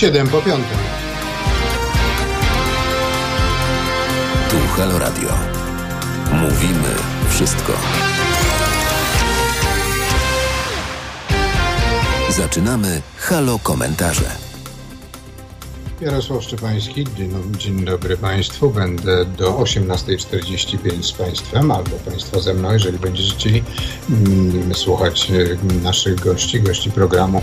[0.00, 0.64] 7 po 5.
[4.50, 5.28] Tu Halo Radio.
[6.32, 6.94] Mówimy
[7.28, 7.72] wszystko.
[12.30, 14.24] Zaczynamy Halo Komentarze.
[16.00, 17.04] Jarosław Szczepański,
[17.58, 18.70] dzień, dobry Państwu.
[18.70, 23.62] Będę do 18.45 z Państwem, albo Państwo ze mną, jeżeli będziecie chcieli
[24.10, 27.42] mm, słuchać e, naszych gości, gości programu.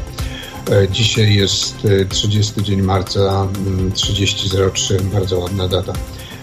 [0.72, 3.48] E, dzisiaj jest 30 e, dzień marca
[3.94, 5.94] 3003, mm, bardzo ładna data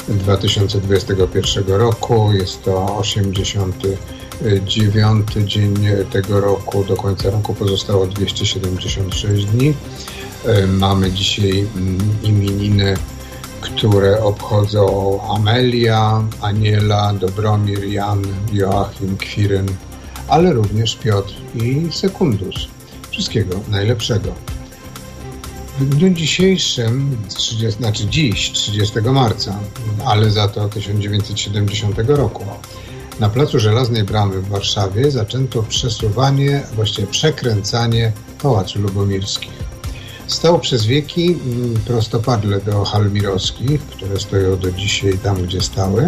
[0.09, 2.33] 2021 roku.
[2.33, 5.75] Jest to 89 dzień
[6.11, 6.85] tego roku.
[6.85, 9.75] Do końca roku pozostało 276 dni.
[10.45, 12.97] E, mamy dzisiaj mm, imieniny,
[13.61, 18.23] które obchodzą Amelia, Aniela, Dobromir, Jan,
[18.53, 19.67] Joachim, Kwiryn,
[20.29, 22.74] ale również Piotr i Sekundus.
[23.15, 24.35] Wszystkiego najlepszego.
[25.79, 29.59] W dniu dzisiejszym, 30, znaczy dziś, 30 marca,
[30.07, 32.45] ale za to 1970 roku,
[33.21, 39.65] na placu Żelaznej Bramy w Warszawie zaczęto przesuwanie, właściwie przekręcanie Pałacu Lubomirskich.
[40.27, 46.07] Stał przez wieki mm, prostopadle do hal mirowskich, które stoją do dzisiaj tam, gdzie stały,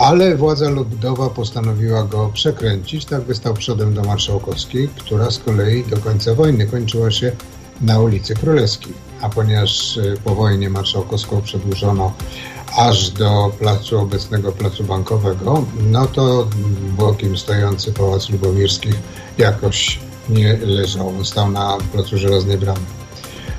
[0.00, 5.84] ale władza ludowa postanowiła go przekręcić, tak by stał przodem do Marszałkowskiej, która z kolei
[5.84, 7.32] do końca wojny kończyła się
[7.80, 8.92] na ulicy Królewskiej.
[9.20, 12.12] A ponieważ y, po wojnie marszałkowską przedłużono
[12.76, 16.48] aż do placu obecnego placu bankowego, no to
[16.96, 18.94] bokiem stojący Pałac Lubomirskich
[19.38, 21.08] jakoś nie leżał.
[21.08, 22.99] On stał na placu Żelaznej Bramy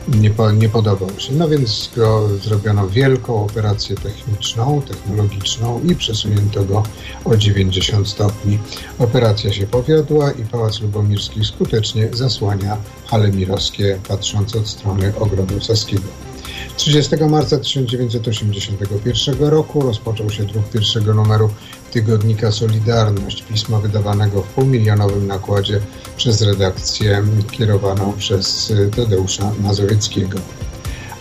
[0.08, 1.34] nie, po, nie podobał się.
[1.34, 6.84] No więc go zrobiono wielką operację techniczną, technologiczną i przesunięto go
[7.26, 8.60] o 90 stopni.
[9.00, 16.31] Operacja się powiodła i Pałac Lubomirski skutecznie zasłania hale mirowskie, patrząc od strony Ogrodu Saskiego.
[16.78, 21.50] 30 marca 1981 roku rozpoczął się druk pierwszego numeru
[21.92, 25.80] tygodnika Solidarność, pisma wydawanego w półmilionowym nakładzie
[26.18, 30.40] przez redakcję kierowaną przez Tadeusza Mazowieckiego.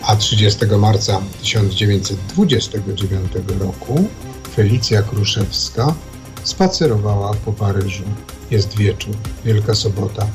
[0.01, 4.07] A 30 marca 1929 roku
[4.55, 5.95] Felicja Kruszewska
[6.43, 8.03] spacerowała po Paryżu.
[8.51, 10.27] Jest wieczór, Wielka Sobota.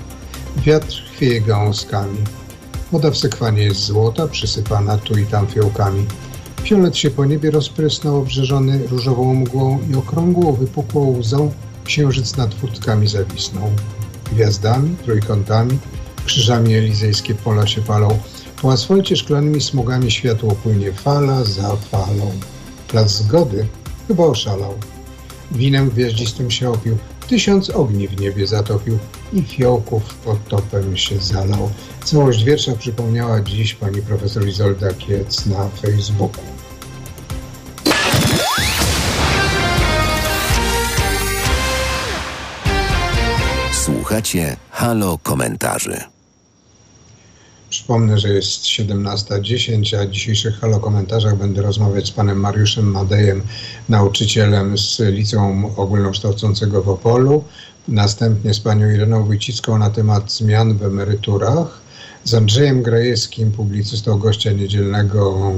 [0.57, 2.19] Wiatr chwieje gałązkami.
[2.93, 6.07] Woda w sekwanie jest złota, przysypana tu i tam fiołkami.
[6.63, 11.53] Fiolet się po niebie rozprysnął, obrzeżony różową mgłą i okrągłą, wypukłą łzą
[11.85, 13.71] księżyc nad furtkami zawisnął.
[14.33, 15.79] Gwiazdami, trójkątami,
[16.25, 18.19] krzyżami elizejskie pola się palą.
[18.63, 22.33] Po asfalcie szklanymi smugami światło płynie fala za falą.
[22.89, 23.67] Plac zgody
[24.09, 24.75] chyba oszalał.
[25.53, 28.99] Winem gwiaździstym się opił, tysiąc ogni w niebie zatopił
[29.33, 31.71] i fiołków pod topem się zalał.
[32.05, 36.45] Całość wiersza przypomniała dziś pani profesor Izolda Kiec na Facebooku.
[43.73, 46.16] Słuchacie Halo Komentarzy.
[47.77, 53.43] Przypomnę, że jest 17.10, a w dzisiejszych Halo Komentarzach będę rozmawiać z panem Mariuszem Madejem,
[53.89, 57.45] nauczycielem z Liceum Ogólnokształcącego w Opolu,
[57.89, 61.81] następnie z panią Ireną Wójcicką na temat zmian w emeryturach,
[62.25, 65.53] z Andrzejem Grajewskim, publicystą gościa niedzielnego,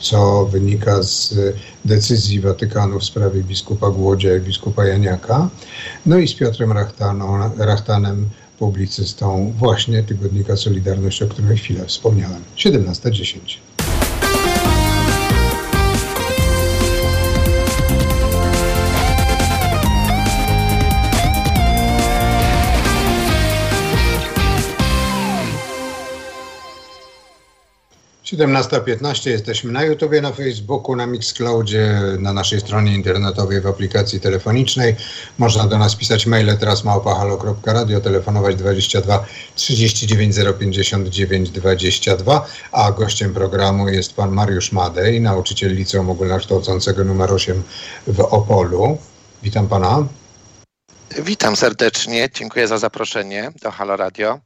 [0.00, 1.34] co wynika z
[1.84, 5.48] decyzji Watykanu w sprawie biskupa Głodzia i biskupa Janiaka,
[6.06, 8.28] no i z Piotrem Rachtaną, Rachtanem,
[8.62, 12.42] publicystą właśnie tygodnika Solidarność, o którym chwilę wspomniałem.
[12.56, 13.38] 17.10.
[28.32, 34.96] 17.15 jesteśmy na YouTubie, na Facebooku, na Mixcloudzie, na naszej stronie internetowej, w aplikacji telefonicznej.
[35.38, 39.24] Można do nas pisać maile teraz małpahalo.radio, telefonować 22
[39.54, 47.62] 39 059 22, a gościem programu jest pan Mariusz Madej, nauczyciel Liceum Ogólnokształcącego nr 8
[48.06, 48.98] w Opolu.
[49.42, 50.06] Witam pana.
[51.18, 54.40] Witam serdecznie, dziękuję za zaproszenie do Halo Radio.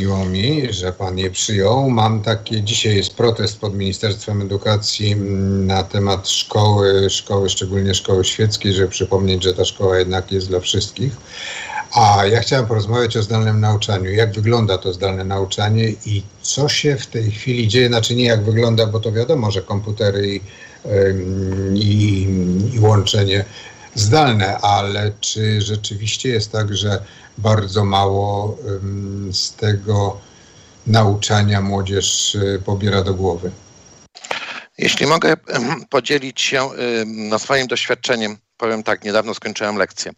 [0.00, 1.90] Miło mi, że Pan je przyjął.
[1.90, 5.16] Mam takie, dzisiaj jest protest pod Ministerstwem Edukacji
[5.66, 10.60] na temat szkoły, szkoły, szczególnie szkoły świeckiej, żeby przypomnieć, że ta szkoła jednak jest dla
[10.60, 11.16] wszystkich.
[11.94, 14.10] A ja chciałem porozmawiać o zdalnym nauczaniu.
[14.10, 17.88] Jak wygląda to zdalne nauczanie i co się w tej chwili dzieje?
[17.88, 20.40] Znaczy nie jak wygląda, bo to wiadomo, że komputery i,
[21.74, 22.22] i,
[22.74, 23.44] i łączenie
[23.94, 27.02] zdalne, ale czy rzeczywiście jest tak, że
[27.38, 28.58] bardzo mało
[29.32, 30.20] z tego
[30.86, 33.50] nauczania młodzież pobiera do głowy?
[34.78, 35.36] Jeśli mogę
[35.90, 36.68] podzielić się
[37.06, 40.12] na swoim doświadczeniem, powiem tak, niedawno skończyłem lekcję.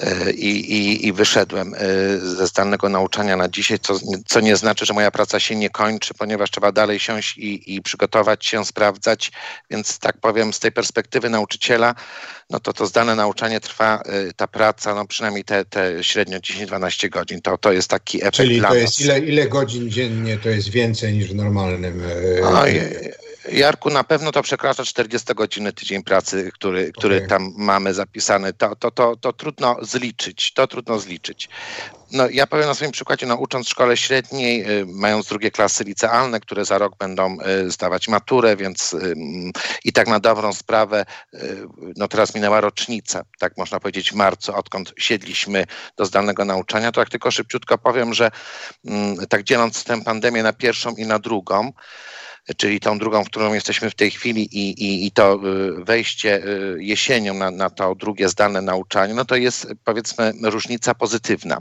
[0.00, 1.78] E, i, i, i wyszedłem e,
[2.18, 6.14] ze zdalnego nauczania na dzisiaj, co, co nie znaczy, że moja praca się nie kończy,
[6.14, 9.32] ponieważ trzeba dalej siąść i, i przygotować się, sprawdzać,
[9.70, 11.94] więc tak powiem z tej perspektywy nauczyciela,
[12.50, 17.08] no to to zdalne nauczanie trwa, e, ta praca, no przynajmniej te, te średnio 10-12
[17.08, 17.42] godzin.
[17.42, 21.12] To, to jest taki efekt Czyli to jest ile, ile godzin dziennie, to jest więcej
[21.12, 22.02] niż w normalnym...
[22.44, 22.80] Oj,
[23.52, 27.28] Jarku, na pewno to przekracza 40 godziny tydzień pracy, który, który okay.
[27.28, 28.52] tam mamy zapisany.
[28.52, 30.52] To, to, to, to trudno zliczyć.
[30.52, 31.48] To trudno zliczyć.
[32.12, 35.84] No, ja powiem na swoim przykładzie, no, ucząc w szkole średniej, y, mając drugie klasy
[35.84, 37.36] licealne, które za rok będą
[37.66, 39.14] y, zdawać maturę, więc y,
[39.84, 41.04] i tak na dobrą sprawę,
[41.34, 41.38] y,
[41.96, 47.00] no teraz minęła rocznica, tak można powiedzieć w marcu, odkąd siedliśmy do zdalnego nauczania, to
[47.00, 48.30] jak tylko szybciutko powiem, że
[48.84, 51.72] mm, tak dzieląc tę pandemię na pierwszą i na drugą,
[52.56, 56.46] czyli tą drugą, w którą jesteśmy w tej chwili i, i, i to y, wejście
[56.46, 61.58] y, jesienią na, na to drugie zdalne nauczanie, no to jest powiedzmy różnica pozytywna.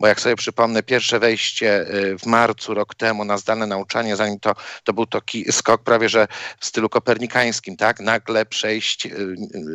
[0.00, 4.40] Bo jak sobie przypomnę, pierwsze wejście y, w marcu rok temu na zdalne nauczanie, zanim
[4.40, 4.54] to,
[4.84, 6.28] to był to skok prawie że
[6.60, 8.00] w stylu kopernikańskim, tak?
[8.00, 9.08] Nagle przejść,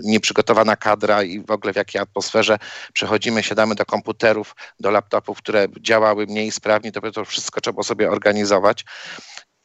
[0.04, 2.60] nieprzygotowana kadra i w ogóle w jakiej atmosferze
[2.94, 8.12] przechodzimy, siadamy do komputerów, do laptopów, które działały mniej sprawnie, to, to wszystko trzeba sobie
[8.12, 8.86] organizować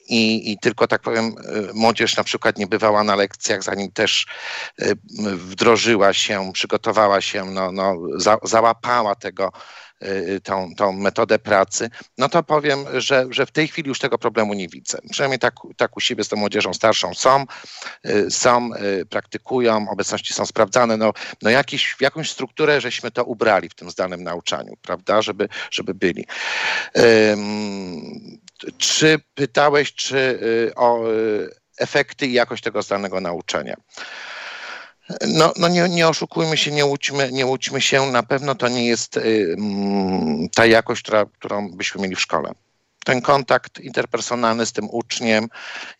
[0.08, 4.26] i, i tylko tak powiem, y, młodzież na przykład nie bywała na lekcjach, zanim też
[4.82, 4.96] y,
[5.36, 9.52] wdrożyła się, przygotowała się, no, no, za, załapała tego,
[10.02, 14.18] y, tą, tą metodę pracy, no to powiem, że, że w tej chwili już tego
[14.18, 14.98] problemu nie widzę.
[15.10, 17.44] Przynajmniej tak, tak u siebie z tą młodzieżą starszą są,
[18.30, 18.70] są,
[19.10, 21.12] praktykują, obecności są sprawdzane, no,
[21.42, 25.94] no jakiś, w jakąś strukturę żeśmy to ubrali w tym zdalnym nauczaniu, prawda, żeby, żeby
[25.94, 26.26] byli.
[28.78, 33.74] Czy pytałeś czy, y, o y, efekty i jakość tego zdalnego nauczania?
[35.28, 38.86] No, no nie, nie oszukujmy się, nie łudźmy, nie łudźmy się, na pewno to nie
[38.86, 42.52] jest y, mm, ta jakość, która, którą byśmy mieli w szkole
[43.04, 45.48] ten kontakt interpersonalny z tym uczniem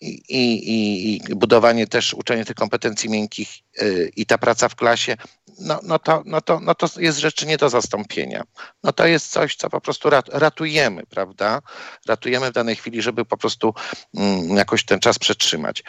[0.00, 3.48] i, i, i budowanie też uczenie tych kompetencji miękkich
[3.80, 5.16] yy, i ta praca w klasie,
[5.58, 8.42] no, no, to, no, to, no to jest rzeczy nie do zastąpienia.
[8.82, 11.60] No to jest coś, co po prostu ratujemy, prawda?
[12.06, 13.74] Ratujemy w danej chwili, żeby po prostu
[14.16, 15.82] mm, jakoś ten czas przetrzymać.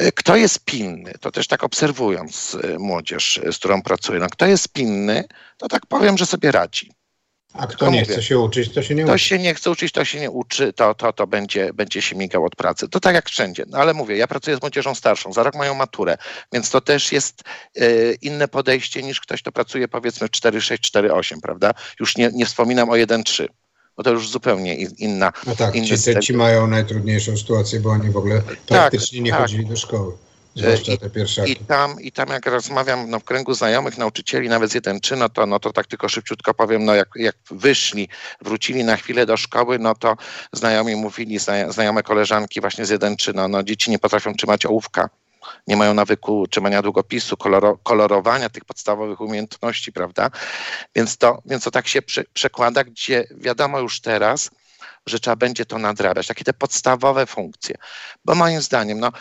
[0.00, 1.12] Y, kto jest pilny?
[1.20, 5.24] To też tak obserwując y, młodzież, z którą pracuję, no kto jest pilny,
[5.56, 7.01] to tak powiem, że sobie radzi
[7.52, 9.12] a kto nie chce się uczyć, to się nie uczy.
[9.12, 12.16] To się nie chce uczyć, to się nie uczy, to, to, to będzie, będzie się
[12.16, 12.88] migał od pracy.
[12.88, 13.64] To tak jak wszędzie.
[13.68, 16.16] No ale mówię, ja pracuję z młodzieżą starszą, za rok mają maturę,
[16.52, 17.42] więc to też jest
[17.80, 21.74] y, inne podejście niż ktoś, kto pracuje powiedzmy w 4,6, 4,8, prawda?
[22.00, 23.46] Już nie, nie wspominam o 1,3
[23.96, 25.32] bo to już zupełnie inna.
[25.46, 29.30] No tak, ci, ci mają najtrudniejszą sytuację, bo oni w ogóle tak, praktycznie tak, nie
[29.30, 29.40] tak.
[29.40, 30.12] chodzili do szkoły.
[30.56, 31.50] Zwłaszcza te pierwszaki.
[31.50, 35.00] I, I, tam, I tam jak rozmawiam no, w kręgu znajomych, nauczycieli, nawet z jeden
[35.00, 38.08] czy, no to, no to tak tylko szybciutko powiem, no jak, jak wyszli,
[38.40, 40.16] wrócili na chwilę do szkoły, no to
[40.52, 45.08] znajomi mówili, znajome koleżanki właśnie z jeden czy, no, no dzieci nie potrafią trzymać ołówka
[45.66, 50.30] nie mają nawyku trzymania długopisu, koloro, kolorowania tych podstawowych umiejętności, prawda?
[50.94, 54.50] Więc to, więc to tak się prze, przekłada, gdzie wiadomo już teraz,
[55.06, 57.76] że trzeba będzie to nadrabiać, takie te podstawowe funkcje.
[58.24, 59.12] Bo moim zdaniem, no,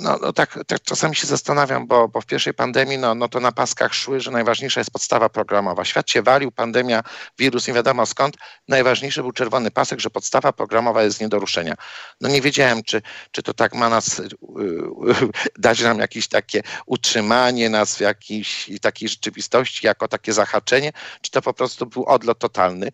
[0.00, 3.40] no, no tak, tak, czasami się zastanawiam, bo, bo w pierwszej pandemii no, no to
[3.40, 5.84] na paskach szły, że najważniejsza jest podstawa programowa.
[5.84, 7.02] Świat się walił, pandemia,
[7.38, 8.36] wirus, nie wiadomo skąd.
[8.68, 11.74] Najważniejszy był czerwony pasek, że podstawa programowa jest nie do ruszenia.
[12.20, 15.14] No nie wiedziałem, czy, czy to tak ma nas yy,
[15.58, 21.42] dać nam jakieś takie utrzymanie nas w jakiejś takiej rzeczywistości, jako takie zahaczenie, czy to
[21.42, 22.88] po prostu był odlot totalny.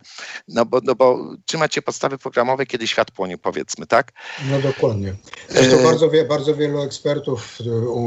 [0.48, 4.12] No bo, no bo trzymacie podstawy programowe, kiedy świat płonie, powiedzmy, tak?
[4.50, 5.14] No dokładnie.
[5.48, 5.82] Zresztą e...
[5.82, 8.02] bardzo, wie, bardzo wielu ekspertów u,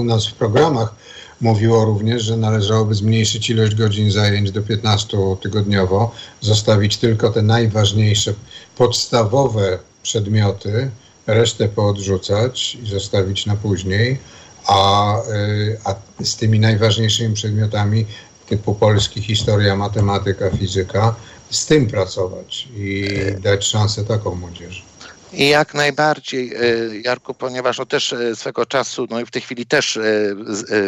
[0.00, 0.94] u nas w programach
[1.40, 6.10] mówiło również, że należałoby zmniejszyć ilość godzin zajęć do 15 tygodniowo,
[6.40, 8.34] zostawić tylko te najważniejsze,
[8.76, 10.90] podstawowe przedmioty,
[11.26, 14.18] resztę poodrzucać i zostawić na później,
[14.66, 18.06] a, y, a z tymi najważniejszymi przedmiotami
[18.48, 21.14] typu polski, historia, matematyka, fizyka,
[21.50, 23.08] z tym pracować i
[23.42, 24.89] dać szansę taką młodzieży.
[25.32, 26.60] I jak najbardziej, e,
[27.04, 30.02] Jarku, ponieważ no też e, swego czasu, no i w tej chwili też e,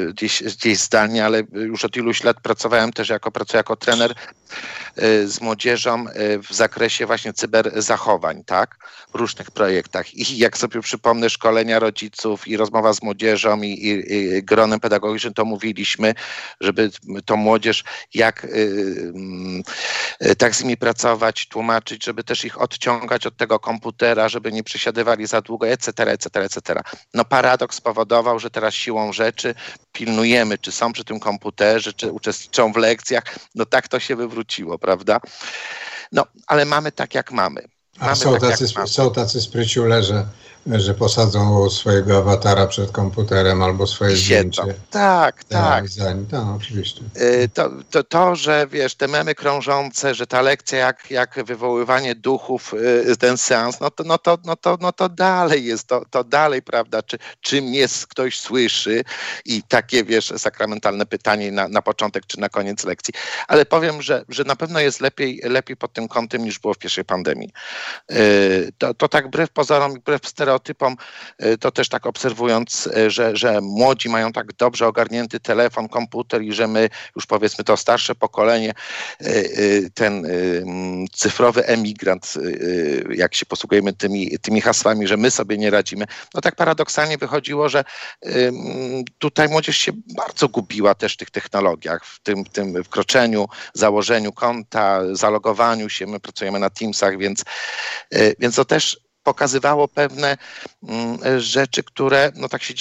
[0.09, 4.15] gdzieś, gdzieś zdalnie, ale już od iluś lat pracowałem też jako, pracuję jako trener
[5.25, 6.05] z młodzieżą
[6.49, 8.77] w zakresie właśnie cyberzachowań, tak?
[9.15, 10.15] W różnych projektach.
[10.15, 15.35] I jak sobie przypomnę szkolenia rodziców i rozmowa z młodzieżą i, i, i gronem pedagogicznym,
[15.35, 16.15] to mówiliśmy,
[16.61, 16.91] żeby
[17.25, 17.85] tą młodzież
[18.15, 19.63] jak mm,
[20.39, 25.27] tak z nimi pracować, tłumaczyć, żeby też ich odciągać od tego komputera, żeby nie przesiadywali
[25.27, 26.81] za długo, etc., etc., etc.
[27.15, 29.55] No paradoks spowodował, że teraz siłą rzeczy
[29.93, 33.25] pilnujemy, czy są przy tym komputerze, czy uczestniczą w lekcjach.
[33.55, 35.21] No tak to się wywróciło, prawda?
[36.13, 37.69] No, ale mamy tak, jak mamy.
[37.99, 40.03] A są, tak, tacy, są tacy spryciule,
[40.67, 44.63] że posadzą swojego awatara przed komputerem albo swoje zdjęcie.
[44.91, 45.85] Tak, tak.
[46.31, 47.03] Tak, oczywiście.
[47.21, 52.15] Y, to, to, to, że wiesz, te memy krążące, że ta lekcja jak, jak wywoływanie
[52.15, 52.75] duchów,
[53.11, 56.25] y, ten seans, no to, no to, no to, no to dalej jest, to, to
[56.25, 59.05] dalej, prawda, czy, czy mnie ktoś słyszy
[59.45, 63.15] i takie, wiesz, sakramentalne pytanie na, na początek czy na koniec lekcji.
[63.49, 66.79] Ale powiem, że, że na pewno jest lepiej, lepiej pod tym kątem niż było w
[66.79, 67.51] pierwszej pandemii.
[68.13, 70.97] Y, to, to tak wbrew pozorom, wbrew stereotypom, stereotypom,
[71.45, 76.43] y, to też tak obserwując, y, że, że młodzi mają tak dobrze ogarnięty telefon, komputer
[76.43, 78.75] i że my już powiedzmy to starsze pokolenie,
[79.23, 82.35] y, ten mm, cyfrowy emigrant,
[83.11, 86.05] jak się posługujemy tymi, tymi hasłami, że my sobie nie radzimy,
[86.35, 87.85] no tak paradoksalnie wychodziło, że
[88.23, 94.33] mm, tutaj młodzież się bardzo gubiła też w tych technologiach, w tym, tym wkroczeniu, założeniu
[94.33, 96.07] konta, zalogowaniu się.
[96.07, 97.45] My pracujemy na Teamsach, więc,
[98.39, 100.37] więc to też pokazywało pewne
[100.89, 102.75] mm, rzeczy, które, no tak się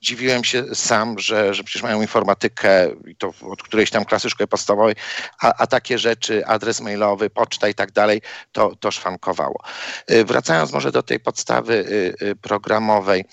[0.00, 4.48] dziwiłem się sam, że, że przecież mają informatykę i to od którejś tam klasy szkoły
[4.48, 4.94] podstawowej,
[5.42, 9.62] a, a takie rzeczy, adres mailowy, poczta i tak dalej, to, to szwankowało.
[10.10, 13.24] Y, wracając może do tej podstawy y, y, programowej,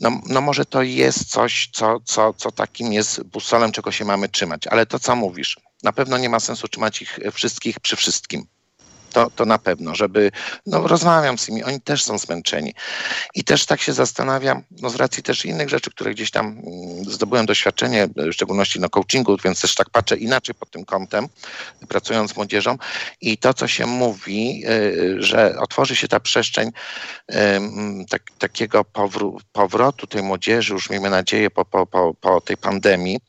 [0.00, 4.28] no, no może to jest coś, co, co, co takim jest busolem, czego się mamy
[4.28, 8.46] trzymać, ale to co mówisz, na pewno nie ma sensu trzymać ich wszystkich przy wszystkim
[9.14, 10.30] to, to na pewno, żeby,
[10.66, 12.74] no rozmawiam z nimi, oni też są zmęczeni.
[13.34, 17.04] I też tak się zastanawiam, no z racji też innych rzeczy, które gdzieś tam mm,
[17.04, 21.28] zdobyłem doświadczenie, w szczególności na coachingu, więc też tak patrzę inaczej pod tym kątem,
[21.88, 22.78] pracując z młodzieżą
[23.20, 26.70] i to, co się mówi, y, że otworzy się ta przestrzeń
[28.10, 28.84] tak, takiego
[29.52, 33.20] powrotu tej młodzieży, już miejmy nadzieję, po, po, po, po tej pandemii,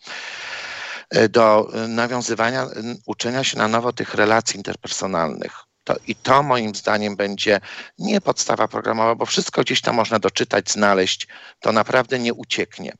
[1.15, 2.67] y, do nawiązywania,
[3.05, 5.64] uczenia się na nowo tych relacji interpersonalnych.
[5.85, 7.59] To, I to moim zdaniem będzie
[7.97, 11.27] nie podstawa programowa, bo wszystko gdzieś tam można doczytać, znaleźć.
[11.59, 12.93] To naprawdę nie ucieknie.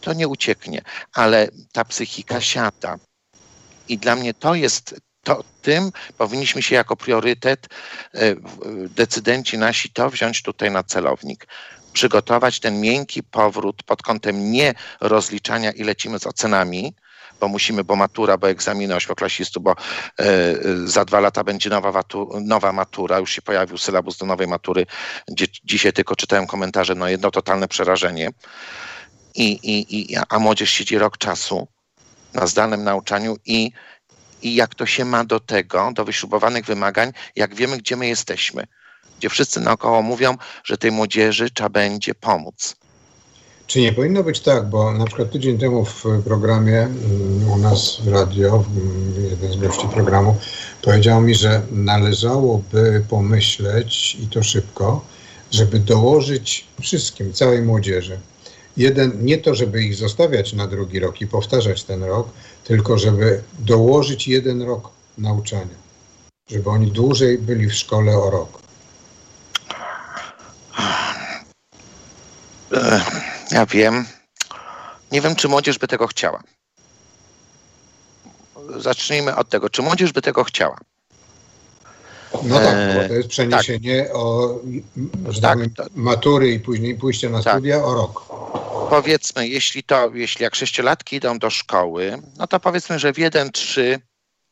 [0.00, 2.96] To nie ucieknie, ale ta psychika siata.
[3.88, 7.66] I dla mnie to jest to, tym powinniśmy się jako priorytet,
[8.14, 8.36] e,
[8.88, 11.46] decydenci nasi, to wziąć tutaj na celownik.
[11.92, 16.94] Przygotować ten miękki powrót pod kątem nie rozliczania i lecimy z ocenami,
[17.40, 22.02] bo musimy, bo matura, bo egzaminy ośmioklasistów, bo e, e, za dwa lata będzie nowa,
[22.40, 24.86] nowa matura, już się pojawił sylabus do nowej matury.
[25.64, 28.30] Dzisiaj tylko czytałem komentarze, no jedno totalne przerażenie.
[29.34, 31.68] I, i, i, a młodzież siedzi rok czasu
[32.34, 33.70] na zdalnym nauczaniu i,
[34.42, 38.66] i jak to się ma do tego, do wyśrubowanych wymagań, jak wiemy, gdzie my jesteśmy.
[39.18, 42.76] Gdzie wszyscy naokoło mówią, że tej młodzieży trzeba będzie pomóc.
[43.66, 48.00] Czy nie powinno być tak, bo na przykład tydzień temu w programie mm, u nas
[48.00, 48.64] w radio,
[49.30, 50.36] jeden z gości programu
[50.82, 55.04] powiedział mi, że należałoby pomyśleć i to szybko,
[55.50, 58.18] żeby dołożyć wszystkim, całej młodzieży.
[58.76, 62.28] Jeden, nie to, żeby ich zostawiać na drugi rok i powtarzać ten rok,
[62.64, 65.76] tylko żeby dołożyć jeden rok nauczania,
[66.50, 68.58] żeby oni dłużej byli w szkole o rok.
[73.50, 74.04] Ja wiem.
[75.12, 76.42] Nie wiem, czy młodzież by tego chciała.
[78.76, 79.70] Zacznijmy od tego.
[79.70, 80.78] Czy młodzież by tego chciała?
[82.42, 84.16] No tak, bo to jest przeniesienie tak.
[84.16, 84.60] o
[85.42, 85.58] tak,
[85.94, 87.54] matury i później pójście na tak.
[87.54, 88.22] studia o rok.
[88.90, 93.98] Powiedzmy, jeśli to, jeśli jak sześciolatki idą do szkoły, no to powiedzmy, że w 1-3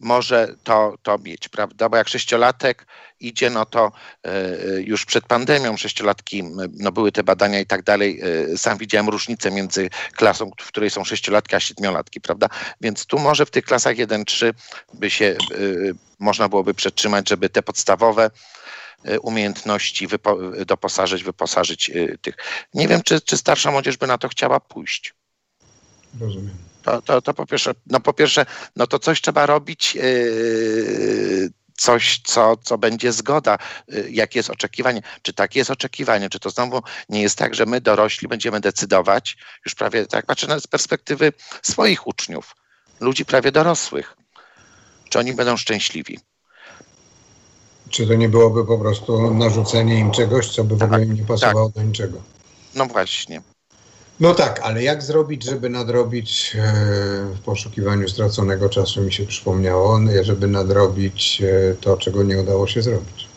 [0.05, 1.89] może to, to mieć, prawda?
[1.89, 2.87] Bo jak sześciolatek
[3.21, 3.93] idzie, no to
[4.27, 6.43] y, już przed pandemią sześciolatki,
[6.73, 8.21] no były te badania i tak dalej,
[8.53, 12.49] y, sam widziałem różnicę między klasą, w której są sześciolatki, a siedmiolatki, prawda?
[12.81, 14.55] Więc tu może w tych klasach 1-3
[14.95, 15.37] by się,
[16.19, 18.31] można byłoby przetrzymać, żeby te podstawowe
[19.23, 21.91] umiejętności wypo, doposażyć, wyposażyć
[22.23, 22.37] tych.
[22.75, 25.15] Nie wiem, czy, czy starsza młodzież by na to chciała pójść.
[26.21, 26.74] Rozumiem.
[26.85, 32.21] To, to, to po pierwsze, no po pierwsze, no to coś trzeba robić yy, coś,
[32.25, 33.59] co, co będzie zgoda,
[33.95, 35.03] y, jakie jest oczekiwanie.
[35.23, 39.37] Czy takie jest oczekiwanie, czy to znowu nie jest tak, że my dorośli będziemy decydować,
[39.65, 42.55] już prawie tak patrzę z perspektywy swoich uczniów,
[43.01, 44.17] ludzi prawie dorosłych,
[45.09, 46.19] czy oni będą szczęśliwi.
[47.91, 51.25] Czy to nie byłoby po prostu narzucenie im czegoś, co by w ogóle im nie
[51.25, 51.75] pasowało tak.
[51.75, 52.23] do niczego?
[52.75, 53.43] No właśnie.
[54.21, 56.63] No tak, ale jak zrobić, żeby nadrobić e,
[57.35, 62.83] w poszukiwaniu straconego czasu, mi się przypomniało, żeby nadrobić e, to, czego nie udało się
[62.83, 63.29] zrobić?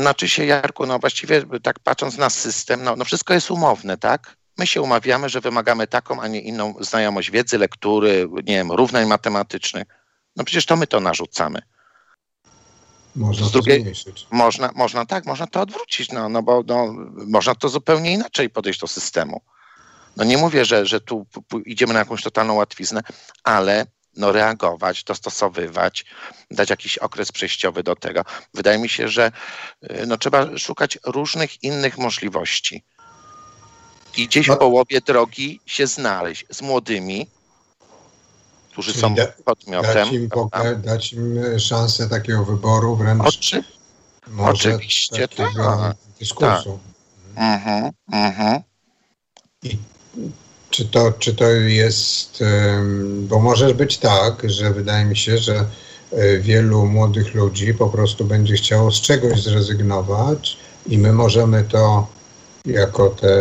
[0.00, 4.36] Znaczy się, Jarku, no właściwie tak patrząc na system, no, no wszystko jest umowne, tak?
[4.58, 9.06] My się umawiamy, że wymagamy taką, a nie inną znajomość wiedzy, lektury, nie wiem, równań
[9.06, 9.84] matematycznych.
[10.36, 11.62] No przecież to my to narzucamy.
[13.16, 14.26] Można Z drugiej, zmniejszyć.
[14.30, 16.94] Można, można tak, można to odwrócić, no, no bo no,
[17.26, 19.40] można to zupełnie inaczej podejść do systemu.
[20.18, 21.26] No nie mówię, że, że tu
[21.66, 23.00] idziemy na jakąś totalną łatwiznę,
[23.44, 26.04] ale no reagować, dostosowywać,
[26.50, 28.22] dać jakiś okres przejściowy do tego.
[28.54, 29.32] Wydaje mi się, że
[29.84, 32.84] y, no, trzeba szukać różnych innych możliwości.
[34.16, 37.26] I gdzieś w no- połowie drogi się znaleźć z młodymi,
[38.70, 39.94] którzy Czyli są da, podmiotem.
[39.94, 43.64] Dać im, poka- dać im szansę takiego wyboru, wręcz Oczy,
[44.38, 45.48] Oczywiście, tak.
[46.18, 46.78] dyskursu.
[47.34, 47.44] Tak.
[47.44, 48.62] Mhm, mhm.
[49.62, 49.78] I
[50.70, 52.44] czy to, czy to jest,
[53.20, 55.64] bo może być tak, że wydaje mi się, że
[56.12, 60.56] e, wielu młodych ludzi po prostu będzie chciało z czegoś zrezygnować
[60.86, 62.06] i my możemy to
[62.66, 63.36] jako te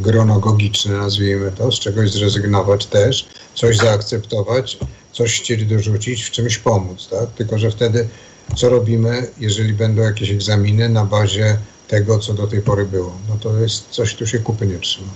[0.00, 4.78] gronogogiczne, nazwijmy to, z czegoś zrezygnować też, coś zaakceptować,
[5.12, 7.30] coś chcieli dorzucić, w czymś pomóc, tak?
[7.30, 8.08] Tylko, że wtedy
[8.56, 11.56] co robimy, jeżeli będą jakieś egzaminy na bazie
[11.92, 13.18] tego, co do tej pory było.
[13.28, 15.08] No to jest coś, tu się kupy nie trzyma.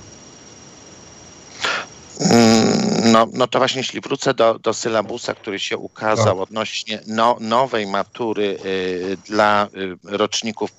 [2.21, 6.43] Mm, no, no to właśnie, jeśli wrócę do, do sylabusa, który się ukazał tak.
[6.43, 10.71] odnośnie no, nowej matury y, dla y, roczników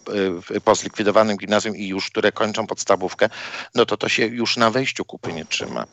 [0.56, 3.30] y, po zlikwidowanym gimnazjum i już, które kończą podstawówkę,
[3.76, 5.86] no to to się już na wejściu kupy nie trzyma.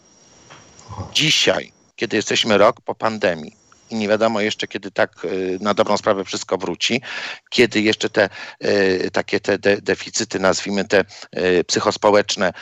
[1.13, 3.57] Dzisiaj, kiedy jesteśmy rok po pandemii,
[3.95, 7.03] i nie wiadomo jeszcze, kiedy tak y, na dobrą sprawę wszystko wróci,
[7.51, 8.29] kiedy jeszcze te
[8.65, 11.05] y, takie te de, deficyty, nazwijmy te
[11.39, 12.53] y, psychospołeczne,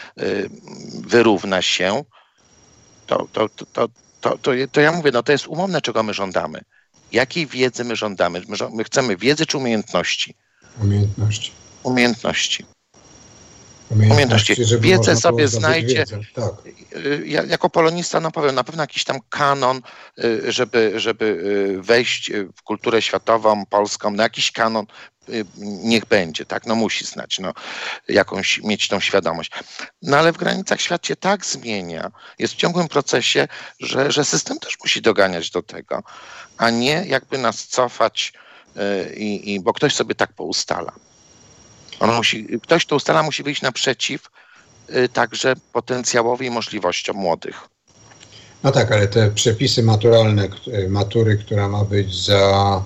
[0.95, 2.05] wyrówna się,
[3.07, 3.89] to, to, to, to,
[4.21, 6.61] to, to, to ja mówię, no to jest umowne, czego my żądamy.
[7.13, 8.43] Jakiej wiedzy my żądamy?
[8.49, 10.35] My, my chcemy wiedzy czy umiejętności?
[10.81, 11.53] Umiejętności.
[11.83, 12.65] Umiejętności
[13.93, 14.57] umiejętności.
[14.81, 16.05] Wiedzę sobie znajdzie.
[16.35, 16.53] Tak.
[17.25, 19.81] Ja, jako polonista no powiem, na pewno jakiś tam kanon,
[20.25, 24.87] y, żeby, żeby y, wejść w kulturę światową, polską, no jakiś kanon
[25.29, 27.53] y, niech będzie, tak, no musi znać, no
[28.09, 29.51] jakąś, mieć tą świadomość.
[30.03, 33.49] No ale w granicach świat się tak zmienia, jest w ciągłym procesie,
[33.81, 36.03] że, że system też musi doganiać do tego,
[36.59, 38.33] a nie jakby nas cofać
[39.17, 40.93] i, i bo ktoś sobie tak poustala.
[42.03, 44.31] On musi, ktoś, kto ustala, musi wyjść naprzeciw
[44.91, 47.69] y, także potencjałowi i możliwościom młodych.
[48.63, 52.83] No tak, ale te przepisy maturalne, y, matury, która ma być za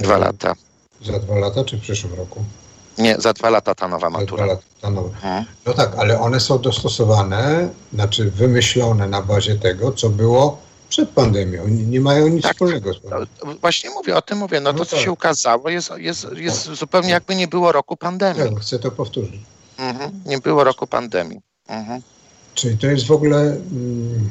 [0.00, 0.54] dwa lata.
[1.02, 2.44] Za dwa lata czy w przyszłym roku?
[2.98, 4.46] Nie, za dwa lata ta nowa matura.
[4.46, 5.18] Za dwa lata ta nowa.
[5.20, 5.44] Hmm.
[5.66, 10.58] No tak, ale one są dostosowane, znaczy wymyślone na bazie tego, co było
[10.90, 11.68] przed pandemią.
[11.68, 13.26] Nie, mają nic tak, wspólnego z pandemią.
[13.60, 14.60] Właśnie mówię, o tym mówię.
[14.60, 15.04] No, no to, co tak.
[15.04, 18.54] się ukazało, jest, jest, jest zupełnie jakby nie było roku pandemii.
[18.54, 19.40] Tak, chcę to powtórzyć.
[19.78, 21.40] Mhm, nie było roku pandemii.
[21.68, 22.02] Mhm.
[22.54, 24.28] Czyli to jest w ogóle mm,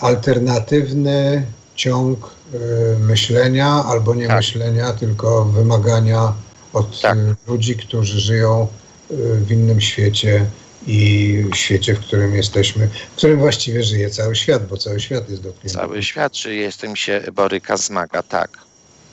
[0.00, 2.58] alternatywny ciąg y,
[2.98, 4.36] myślenia albo nie tak.
[4.36, 6.32] myślenia, tylko wymagania
[6.72, 7.18] od tak.
[7.18, 8.66] y, ludzi, którzy żyją
[9.10, 10.46] y, w innym świecie,
[10.86, 15.30] i w świecie, w którym jesteśmy, w którym właściwie żyje cały świat, bo cały świat
[15.30, 15.78] jest dotknięty.
[15.78, 18.58] Cały świat żyje, z tym się boryka, zmaga, tak.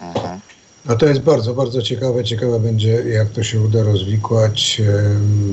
[0.02, 0.40] Mhm.
[0.86, 2.24] No to jest bardzo, bardzo ciekawe.
[2.24, 4.82] Ciekawe będzie, jak to się uda rozwikłać,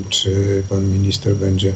[0.09, 1.73] czy pan minister będzie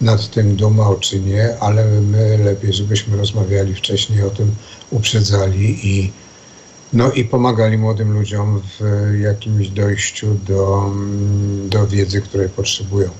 [0.00, 4.54] nad tym dumał, czy nie, ale my lepiej, żebyśmy rozmawiali wcześniej o tym,
[4.90, 6.12] uprzedzali i,
[6.92, 8.82] no i pomagali młodym ludziom w
[9.20, 10.92] jakimś dojściu do,
[11.68, 13.10] do wiedzy, której potrzebują.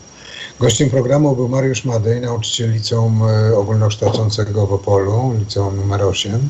[0.61, 6.49] Gościem programu był Mariusz Madej, nauczyciel liceum e, ogólnokształcącego w Opolu, liceum numer 8.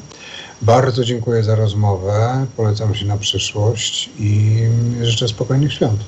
[0.62, 4.62] Bardzo dziękuję za rozmowę, polecam się na przyszłość i
[5.02, 6.00] życzę spokojnych świąt.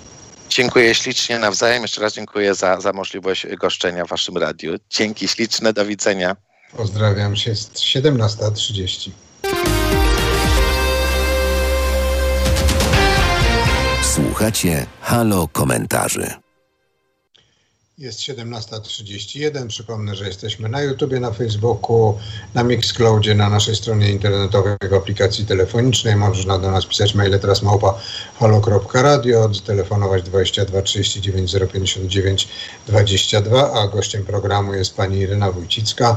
[0.48, 1.82] Dziękuję ślicznie nawzajem.
[1.82, 4.74] Jeszcze raz dziękuję za, za możliwość goszczenia w Waszym radiu.
[4.90, 6.36] Dzięki śliczne, do widzenia.
[6.76, 9.10] Pozdrawiam się, jest 17.30.
[14.02, 16.45] Słuchacie Halo Komentarzy.
[17.98, 19.66] Jest 17.31.
[19.66, 22.18] Przypomnę, że jesteśmy na YouTubie, na Facebooku,
[22.54, 26.16] na Mixcloudzie, na naszej stronie internetowej, w aplikacji telefonicznej.
[26.16, 27.98] Można do nas pisać maile teraz małpa
[28.38, 32.48] halo.radio, telefonować 22 39 059
[32.86, 36.16] 22, a gościem programu jest pani Iryna Wójcicka,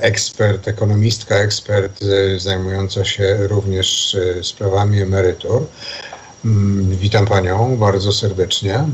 [0.00, 5.66] ekspert, ekonomistka, ekspert e, zajmująca się również e, sprawami emerytur.
[6.44, 8.84] Mm, witam panią bardzo serdecznie.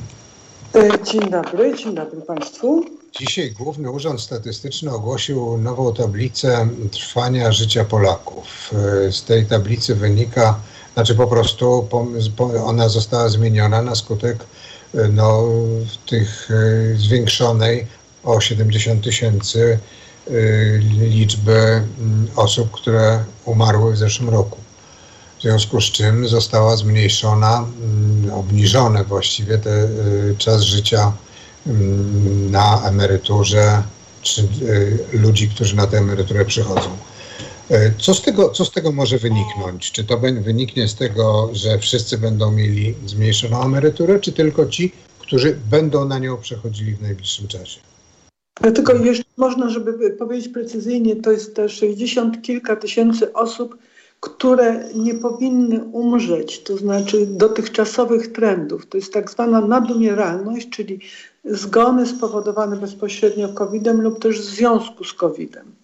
[0.77, 2.85] E, dzień dobry, dzień dobry Państwu.
[3.19, 8.71] Dzisiaj Główny Urząd Statystyczny ogłosił nową tablicę trwania życia Polaków.
[9.07, 10.61] E, z tej tablicy wynika,
[10.95, 11.89] znaczy po prostu
[12.65, 14.45] ona została zmieniona na skutek
[14.95, 15.43] e, no,
[16.07, 16.49] tych
[16.97, 17.87] zwiększonej
[18.25, 19.79] o 70 tysięcy
[21.01, 21.83] liczby
[22.37, 24.66] osób, które umarły w zeszłym roku
[25.39, 31.13] w związku z czym została zmniejszona, mm, obniżony właściwie ten y, czas życia
[31.67, 33.83] mm, na emeryturze
[34.23, 36.89] czy y, ludzi, którzy na tę emeryturę przychodzą.
[37.71, 39.93] Y, co z, tego, co z tego może wyniknąć?
[39.93, 45.59] Czy to wyniknie z tego, że wszyscy będą mieli zmniejszoną emeryturę, czy tylko ci, którzy
[45.71, 47.81] będą na nią przechodzili w najbliższym czasie?
[48.75, 53.77] Tylko jeszcze można, żeby powiedzieć precyzyjnie, to jest te 60 kilka tysięcy osób,
[54.21, 58.87] które nie powinny umrzeć, to znaczy dotychczasowych trendów.
[58.87, 61.01] To jest tak zwana nadumieralność, czyli
[61.45, 65.75] zgony spowodowane bezpośrednio COVID-em lub też w związku z COVID-em.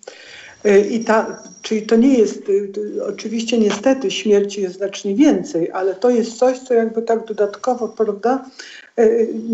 [0.90, 2.42] I ta, czyli to nie jest,
[3.08, 8.44] oczywiście niestety śmierci jest znacznie więcej, ale to jest coś, co jakby tak dodatkowo, prawda,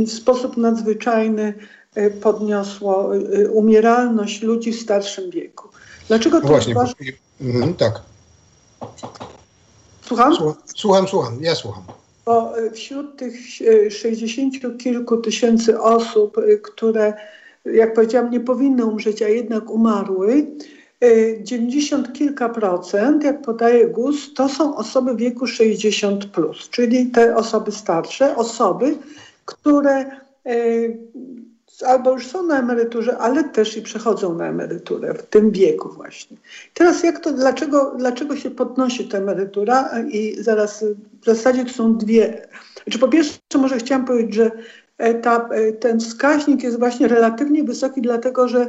[0.06, 1.54] w sposób nadzwyczajny
[2.20, 3.10] podniosło
[3.52, 5.68] umieralność ludzi w starszym wieku.
[6.08, 7.12] Dlaczego to no Właśnie?
[7.40, 8.00] Mhm, tak.
[10.02, 10.34] Słucham?
[10.76, 11.82] Słucham, słucham, ja słucham.
[12.26, 17.14] Bo e, wśród tych e, sześćdziesięciu kilku tysięcy osób, e, które,
[17.64, 20.46] jak powiedziałam, nie powinny umrzeć, a jednak umarły,
[21.42, 27.36] 90 kilka procent, jak podaje GUS, to są osoby w wieku 60 plus, czyli te
[27.36, 28.96] osoby starsze, osoby,
[29.44, 30.10] które
[31.86, 36.36] albo już są na emeryturze, ale też i przechodzą na emeryturę w tym wieku właśnie.
[36.74, 40.84] Teraz jak to, dlaczego, dlaczego się podnosi ta emerytura i zaraz
[41.22, 42.48] w zasadzie to są dwie.
[42.84, 44.50] Znaczy po pierwsze może chciałam powiedzieć, że
[45.22, 45.48] ta,
[45.80, 48.68] ten wskaźnik jest właśnie relatywnie wysoki, dlatego że,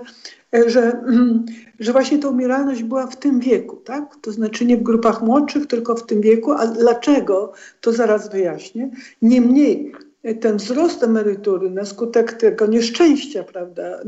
[0.68, 1.02] że,
[1.80, 4.16] że właśnie ta umieralność była w tym wieku, tak?
[4.22, 6.52] To znaczy nie w grupach młodszych, tylko w tym wieku.
[6.52, 7.52] A dlaczego?
[7.82, 8.90] To zaraz wyjaśnię.
[9.22, 9.94] Niemniej
[10.40, 14.00] ten wzrost emerytury na skutek tego nieszczęścia, prawda,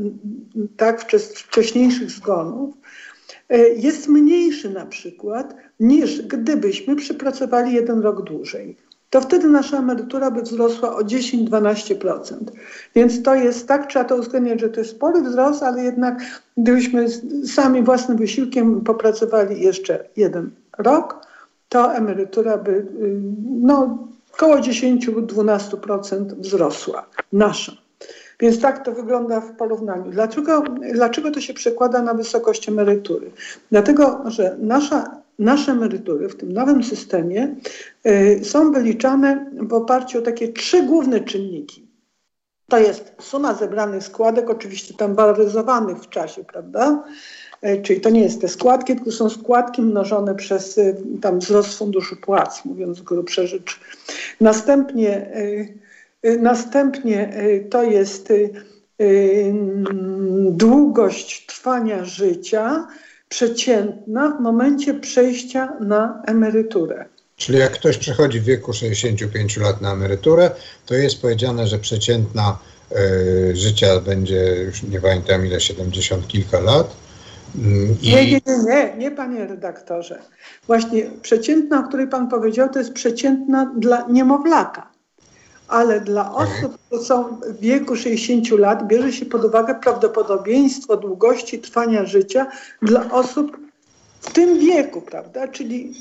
[0.76, 2.74] tak, wcześniejszych zgonów,
[3.48, 8.76] e, jest mniejszy na przykład niż gdybyśmy przypracowali jeden rok dłużej.
[9.10, 12.36] To wtedy nasza emerytura by wzrosła o 10-12%.
[12.94, 17.06] Więc to jest tak, trzeba to uwzględniać, że to jest spory wzrost, ale jednak gdybyśmy
[17.46, 21.26] sami własnym wysiłkiem popracowali jeszcze jeden rok,
[21.68, 22.86] to emerytura by y,
[23.62, 27.72] no, około 10-12% wzrosła, nasza.
[28.40, 30.10] Więc tak to wygląda w porównaniu.
[30.10, 30.64] Dlaczego,
[30.94, 33.30] dlaczego to się przekłada na wysokość emerytury?
[33.70, 37.56] Dlatego, że nasza, nasze emerytury w tym nowym systemie
[38.06, 41.92] y, są wyliczane w oparciu o takie trzy główne czynniki.
[42.68, 47.04] To jest suma zebranych składek, oczywiście tam waloryzowanych w czasie, prawda?
[47.62, 51.78] E, czyli to nie jest te składki, tylko są składki mnożone przez e, tam wzrost
[51.78, 53.80] funduszu płac, mówiąc w grubsze rzecz.
[54.40, 55.30] Następnie,
[56.22, 57.32] e, następnie
[57.70, 58.32] to jest
[60.50, 62.86] długość trwania życia
[63.28, 67.04] przeciętna w momencie przejścia na emeryturę.
[67.36, 70.50] Czyli jak ktoś przechodzi w wieku 65 lat na emeryturę,
[70.86, 72.58] to jest powiedziane, że przeciętna
[72.92, 77.01] y, życia będzie, już nie pamiętam ile, 70 kilka lat,
[78.02, 78.08] i...
[78.08, 80.22] Nie, nie, nie, nie, nie, panie redaktorze.
[80.66, 84.92] Właśnie przeciętna, o której pan powiedział, to jest przeciętna dla niemowlaka.
[85.68, 91.58] Ale dla osób, które są w wieku 60 lat, bierze się pod uwagę prawdopodobieństwo długości
[91.58, 92.46] trwania życia
[92.82, 93.56] dla osób
[94.20, 95.48] w tym wieku, prawda?
[95.48, 95.94] Czyli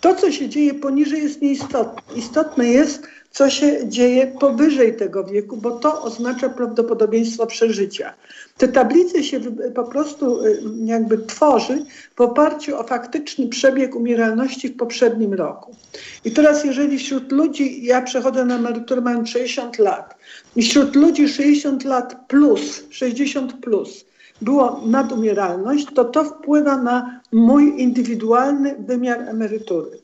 [0.00, 2.16] to, co się dzieje poniżej, jest nieistotne.
[2.16, 8.14] Istotne jest, co się dzieje powyżej tego wieku, bo to oznacza prawdopodobieństwo przeżycia.
[8.58, 9.40] Te tablice się
[9.74, 11.84] po prostu y, jakby tworzy
[12.16, 15.76] w oparciu o faktyczny przebieg umieralności w poprzednim roku.
[16.24, 20.14] I teraz jeżeli wśród ludzi, ja przechodzę na emeryturę, mam 60 lat,
[20.56, 24.04] i wśród ludzi 60 lat plus, 60 plus,
[24.42, 30.03] było nadumieralność, to to wpływa na mój indywidualny wymiar emerytury.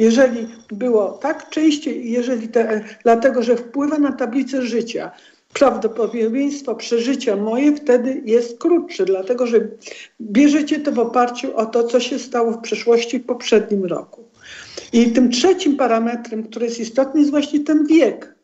[0.00, 5.10] Jeżeli było tak częściej, jeżeli te, dlatego że wpływa na tablicę życia,
[5.52, 9.68] prawdopodobieństwo przeżycia moje wtedy jest krótsze, dlatego że
[10.20, 14.24] bierzecie to w oparciu o to, co się stało w przeszłości w poprzednim roku.
[14.92, 18.34] I tym trzecim parametrem, który jest istotny, jest właśnie ten wiek.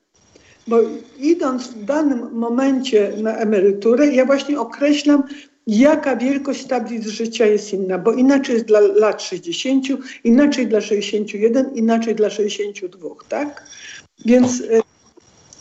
[0.66, 0.80] Bo
[1.20, 5.22] idąc w danym momencie na emeryturę, ja właśnie określam,
[5.66, 9.86] jaka wielkość tablic życia jest inna, bo inaczej jest dla lat 60,
[10.24, 13.64] inaczej dla 61, inaczej dla 62, tak?
[14.24, 14.82] Więc e,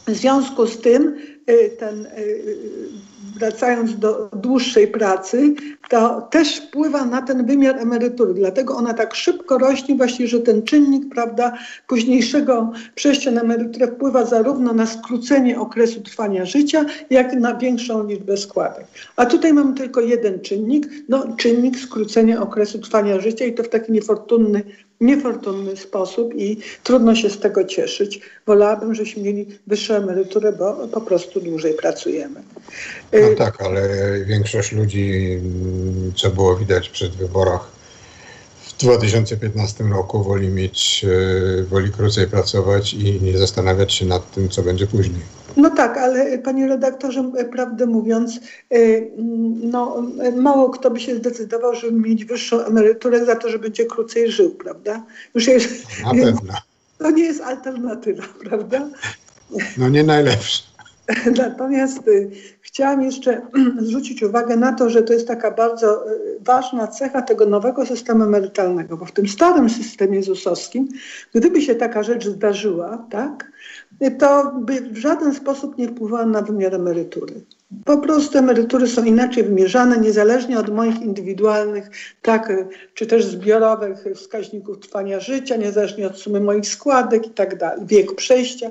[0.07, 2.11] w związku z tym e, ten, e,
[3.39, 5.55] wracając do dłuższej pracy,
[5.89, 8.33] to też wpływa na ten wymiar emerytury.
[8.33, 14.25] Dlatego ona tak szybko rośnie, właśnie, że ten czynnik prawda, późniejszego przejścia na emeryturę wpływa
[14.25, 18.85] zarówno na skrócenie okresu trwania życia, jak i na większą liczbę składek.
[19.15, 23.69] A tutaj mamy tylko jeden czynnik, no, czynnik skrócenia okresu trwania życia i to w
[23.69, 24.61] taki niefortunny
[25.01, 28.21] niefortunny sposób i trudno się z tego cieszyć.
[28.45, 32.41] Wolałabym, żebyśmy mieli wyższą emeryturę, bo po prostu dłużej pracujemy.
[33.13, 33.81] No tak, ale
[34.25, 35.37] większość ludzi,
[36.15, 37.75] co było widać przed wyborach
[38.61, 41.05] w 2015 roku, woli mieć,
[41.59, 45.21] y, woli krócej pracować i nie zastanawiać się nad tym, co będzie później.
[45.57, 48.39] No tak, ale panie redaktorze, prawdę mówiąc,
[49.61, 50.03] no,
[50.35, 54.51] mało kto by się zdecydował, żeby mieć wyższą emeryturę za to, że będzie krócej żył,
[54.51, 55.05] prawda?
[55.35, 56.53] Już jest, Na pewno.
[56.97, 58.89] To nie jest alternatywa, prawda?
[59.77, 60.63] No nie najlepsza.
[61.37, 62.31] Natomiast y,
[62.75, 63.41] chciałam jeszcze
[63.87, 68.23] zwrócić uwagę na to, że to jest taka bardzo y, ważna cecha tego nowego systemu
[68.23, 70.87] emerytalnego, bo w tym starym systemie ZUS-owskim,
[71.33, 73.51] gdyby się taka rzecz zdarzyła, tak,
[74.19, 77.33] to by w żaden sposób nie wpływała na wymiar emerytury.
[77.85, 81.89] Po prostu emerytury są inaczej wymierzane, niezależnie od moich indywidualnych,
[82.21, 82.53] tak,
[82.93, 88.15] czy też zbiorowych wskaźników trwania życia, niezależnie od sumy moich składek i tak dalej, wieku
[88.15, 88.69] przejścia.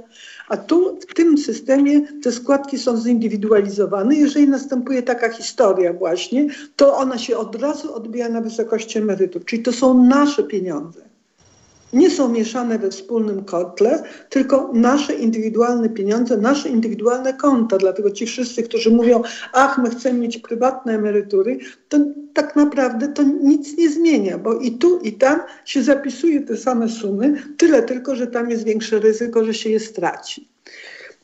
[0.48, 4.14] A tu w tym systemie te składki są zindywidualizowane.
[4.14, 9.44] Jeżeli następuje taka historia właśnie, to ona się od razu odbija na wysokości emerytur.
[9.44, 11.13] Czyli to są nasze pieniądze
[11.94, 17.78] nie są mieszane we wspólnym kotle, tylko nasze indywidualne pieniądze, nasze indywidualne konta.
[17.78, 21.98] Dlatego ci wszyscy, którzy mówią, ach, my chcemy mieć prywatne emerytury, to
[22.34, 26.88] tak naprawdę to nic nie zmienia, bo i tu, i tam się zapisuje te same
[26.88, 30.48] sumy, tyle tylko, że tam jest większe ryzyko, że się je straci.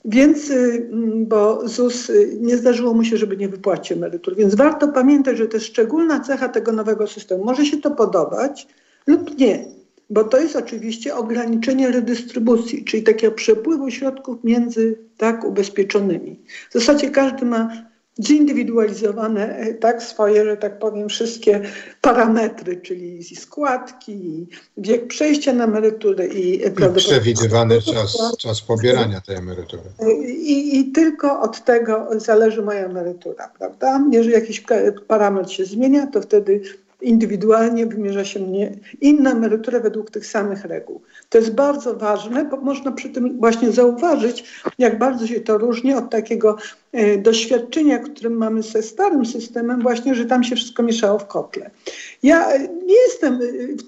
[0.04, 4.36] Więc, y, mm, bo ZUS y, nie zdarzyło mu się, żeby nie wypłacił emerytur.
[4.36, 7.44] Więc warto pamiętać, że to jest szczególna cecha tego nowego systemu.
[7.44, 8.66] Może się to podobać
[9.06, 9.79] lub nie
[10.10, 16.40] bo to jest oczywiście ograniczenie redystrybucji, czyli takiego przepływu środków między tak ubezpieczonymi.
[16.70, 17.90] W zasadzie każdy ma
[18.24, 21.60] zindywidualizowane e, tak swoje, że tak powiem, wszystkie
[22.00, 24.46] parametry, czyli składki,
[24.76, 29.82] wiek przejścia na emeryturę i, I przewidywany czas, czas pobierania tej emerytury.
[30.00, 34.04] E, I, I tylko od tego zależy moja emerytura, prawda?
[34.12, 34.64] Jeżeli jakiś
[35.08, 36.62] parametr się zmienia, to wtedy
[37.02, 41.00] indywidualnie wymierza się mnie inna emerytura według tych samych reguł.
[41.28, 44.44] To jest bardzo ważne, bo można przy tym właśnie zauważyć,
[44.78, 46.56] jak bardzo się to różni od takiego
[46.92, 51.70] e, doświadczenia, którym mamy ze starym systemem, właśnie, że tam się wszystko mieszało w kotle.
[52.22, 53.40] Ja e, nie jestem,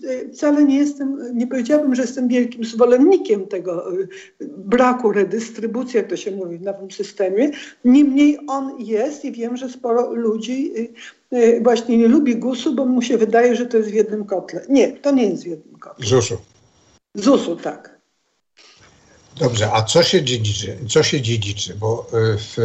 [0.08, 3.84] e, wcale nie jestem, nie powiedziałabym, że jestem wielkim zwolennikiem tego
[4.40, 7.50] braku redystrybucji, jak to się mówi w nowym systemie.
[7.84, 10.72] Niemniej on jest i wiem, że sporo ludzi
[11.62, 14.60] właśnie nie lubi GUS-u, bo mu się wydaje, że to jest w jednym kotle.
[14.68, 16.06] Nie, to nie jest w jednym kotle.
[16.06, 16.36] ZUS-u.
[17.14, 17.92] ZUS-u, tak.
[19.36, 20.78] Dobrze, a co się dziedziczy?
[20.88, 21.74] Co się dziedziczy?
[21.74, 22.56] Bo y, w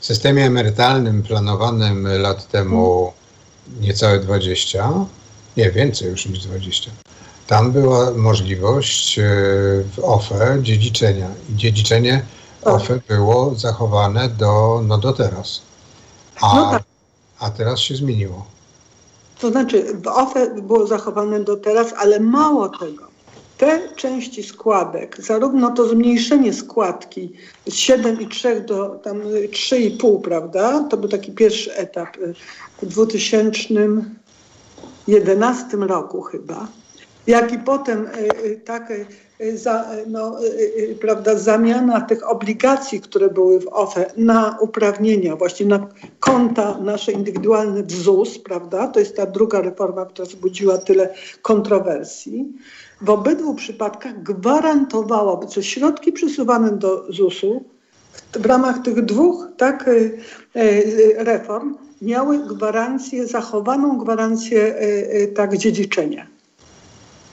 [0.00, 3.12] systemie emerytalnym planowanym lat temu
[3.80, 4.92] niecałe 20,
[5.56, 6.90] nie więcej już niż 20,
[7.46, 9.22] tam była możliwość y,
[9.96, 11.28] w OFE dziedziczenia.
[11.50, 12.22] I dziedziczenie
[12.64, 12.74] tak.
[12.74, 15.62] OFE było zachowane do, no do teraz.
[16.40, 16.95] A, no tak.
[17.38, 18.46] A teraz się zmieniło.
[19.40, 23.06] To znaczy, OFE było zachowane do teraz, ale mało tego
[23.58, 27.32] te części składek, zarówno to zmniejszenie składki
[27.66, 30.84] z 7,3 do tam 3,5, prawda?
[30.90, 32.34] To był taki pierwszy etap y,
[32.82, 36.68] w 2011 roku chyba.
[37.26, 38.10] Jak i potem y,
[38.44, 38.92] y, tak,
[39.54, 40.36] za, no,
[41.00, 45.88] prawda, zamiana tych obligacji, które były w OFE na uprawnienia, właśnie na
[46.20, 48.88] konta nasze indywidualne w ZUS, prawda?
[48.88, 52.52] To jest ta druga reforma, która wzbudziła tyle kontrowersji
[53.00, 57.64] w obydwu przypadkach gwarantowałaby, że środki przesuwane do ZUS-u
[58.32, 59.90] w ramach tych dwóch tak,
[61.16, 64.74] reform miały gwarancję, zachowaną gwarancję
[65.34, 66.35] tak dziedziczenia.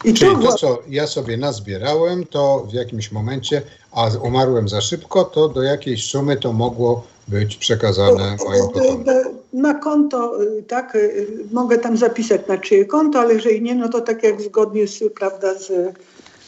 [0.04, 3.62] I Czyli to, co ja sobie nazbierałem, to w jakimś momencie,
[3.92, 9.14] a umarłem za szybko, to do jakiejś sumy to mogło być przekazane moim potomkom.
[9.54, 13.90] Na konto, y, tak, y, mogę tam zapisać na czyje konto, ale jeżeli nie, no
[13.90, 15.96] to tak jak zgodnie z, prawda, z,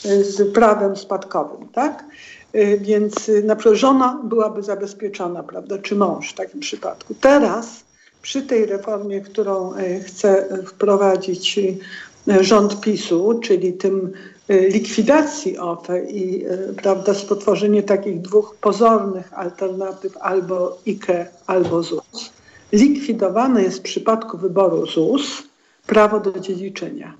[0.03, 2.05] z prawem spadkowym, tak?
[2.55, 7.15] Y, więc na przykład żona byłaby zabezpieczona, prawda, czy mąż w takim przypadku.
[7.21, 7.67] Teraz
[8.21, 9.73] przy tej reformie, którą
[10.05, 11.59] chce wprowadzić
[12.27, 14.11] rząd PiSu, czyli tym
[14.49, 22.31] y, likwidacji OFE i y, prawda, stworzenie takich dwóch pozornych alternatyw albo IKE, albo ZUS.
[22.71, 25.43] Likwidowane jest w przypadku wyboru ZUS
[25.87, 27.13] prawo do dziedziczenia.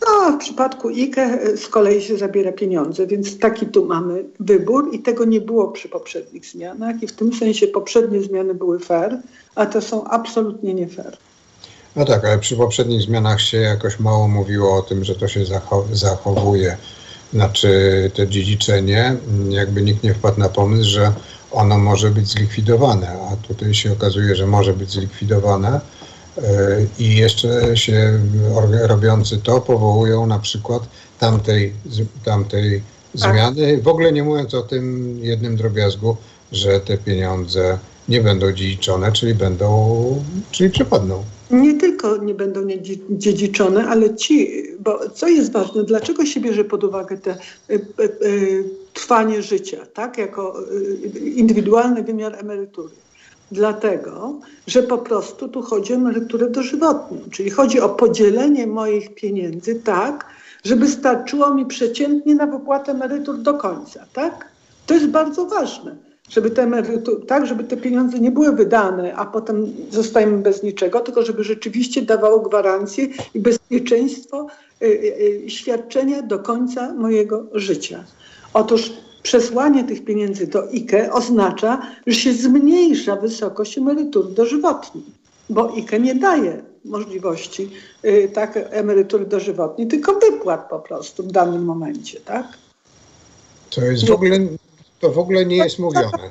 [0.00, 4.24] No, a w przypadku IKE y, z kolei się zabiera pieniądze, więc taki tu mamy
[4.40, 8.78] wybór i tego nie było przy poprzednich zmianach i w tym sensie poprzednie zmiany były
[8.78, 9.18] fair,
[9.54, 11.16] a te są absolutnie nie fair.
[11.96, 15.40] No tak, ale przy poprzednich zmianach się jakoś mało mówiło o tym, że to się
[15.92, 16.76] zachowuje.
[17.32, 19.16] Znaczy to dziedziczenie,
[19.48, 21.12] jakby nikt nie wpadł na pomysł, że
[21.50, 25.80] ono może być zlikwidowane, a tutaj się okazuje, że może być zlikwidowane.
[26.38, 26.42] E,
[26.98, 28.20] i jeszcze się
[28.82, 30.82] robiący to powołują na przykład
[31.18, 31.72] tamtej,
[32.24, 32.82] tamtej
[33.14, 36.16] zmiany, w ogóle nie mówiąc o tym jednym drobiazgu,
[36.52, 37.78] że te pieniądze
[38.08, 42.60] nie będą dziedziczone, czyli będą, czyli przepadną nie tylko nie będą
[43.10, 47.30] dziedziczone, ale ci, bo co jest ważne, dlaczego się bierze pod uwagę te
[47.70, 50.56] y, y, y, trwanie życia, tak, jako
[51.34, 52.94] indywidualny wymiar emerytury?
[53.52, 59.74] Dlatego, że po prostu tu chodzi o emeryturę dożywotnią, czyli chodzi o podzielenie moich pieniędzy
[59.74, 60.26] tak,
[60.64, 64.48] żeby starczyło mi przeciętnie na wypłatę emerytur do końca, tak?
[64.86, 66.82] To jest bardzo ważne żeby te
[67.26, 72.02] tak, żeby te pieniądze nie były wydane, a potem zostajemy bez niczego, tylko żeby rzeczywiście
[72.02, 74.46] dawało gwarancję i bezpieczeństwo
[74.82, 78.04] y, y, y, świadczenia do końca mojego życia.
[78.54, 85.04] Otóż przesłanie tych pieniędzy do IKE oznacza, że się zmniejsza wysokość emerytur dożywotniej,
[85.50, 87.70] bo IKE nie daje możliwości
[88.32, 92.46] tak, emerytury dożywotniej, tylko wypłat po prostu w danym momencie, tak?
[93.70, 94.38] To jest w ogóle
[95.02, 96.30] to w ogóle nie jest mówione.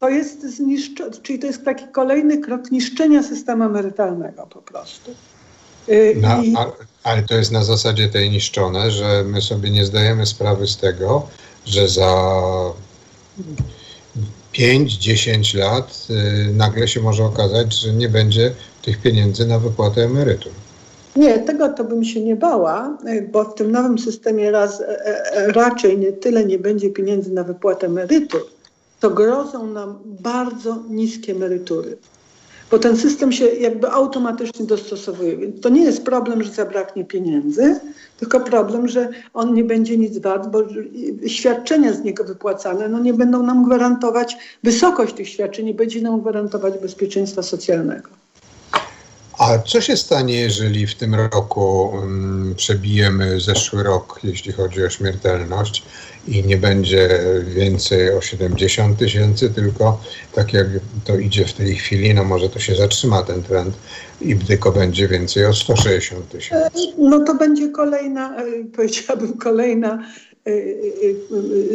[0.00, 5.10] To jest zniszczone, czyli to jest taki kolejny krok niszczenia systemu emerytalnego po prostu.
[5.88, 6.22] Y,
[7.02, 11.28] ale to jest na zasadzie tej niszczone, że my sobie nie zdajemy sprawy z tego,
[11.66, 12.32] że za
[14.52, 20.52] 5-10 lat y, nagle się może okazać, że nie będzie tych pieniędzy na wypłatę emerytur.
[21.16, 24.86] Nie, tego to bym się nie bała, e, bo w tym nowym systemie raz, e,
[25.32, 28.40] e, raczej nie tyle nie będzie pieniędzy na wypłatę emerytur,
[29.00, 31.96] to grozą nam bardzo niskie emerytury.
[32.70, 35.36] Bo ten system się jakby automatycznie dostosowuje.
[35.36, 37.80] Więc to nie jest problem, że zabraknie pieniędzy,
[38.18, 40.58] tylko problem, że on nie będzie nic wart, bo
[41.26, 46.20] świadczenia z niego wypłacane no nie będą nam gwarantować, wysokość tych świadczeń nie będzie nam
[46.20, 48.19] gwarantować bezpieczeństwa socjalnego.
[49.40, 54.90] A co się stanie, jeżeli w tym roku um, przebijemy zeszły rok, jeśli chodzi o
[54.90, 55.82] śmiertelność
[56.28, 57.08] i nie będzie
[57.46, 60.00] więcej o 70 tysięcy, tylko
[60.34, 60.66] tak jak
[61.04, 63.74] to idzie w tej chwili, no może to się zatrzyma ten trend
[64.20, 66.64] i tylko będzie więcej o 160 tysięcy.
[66.64, 68.44] E, no to będzie kolejna, e,
[68.76, 70.04] powiedziałabym, kolejna
[70.46, 70.52] e,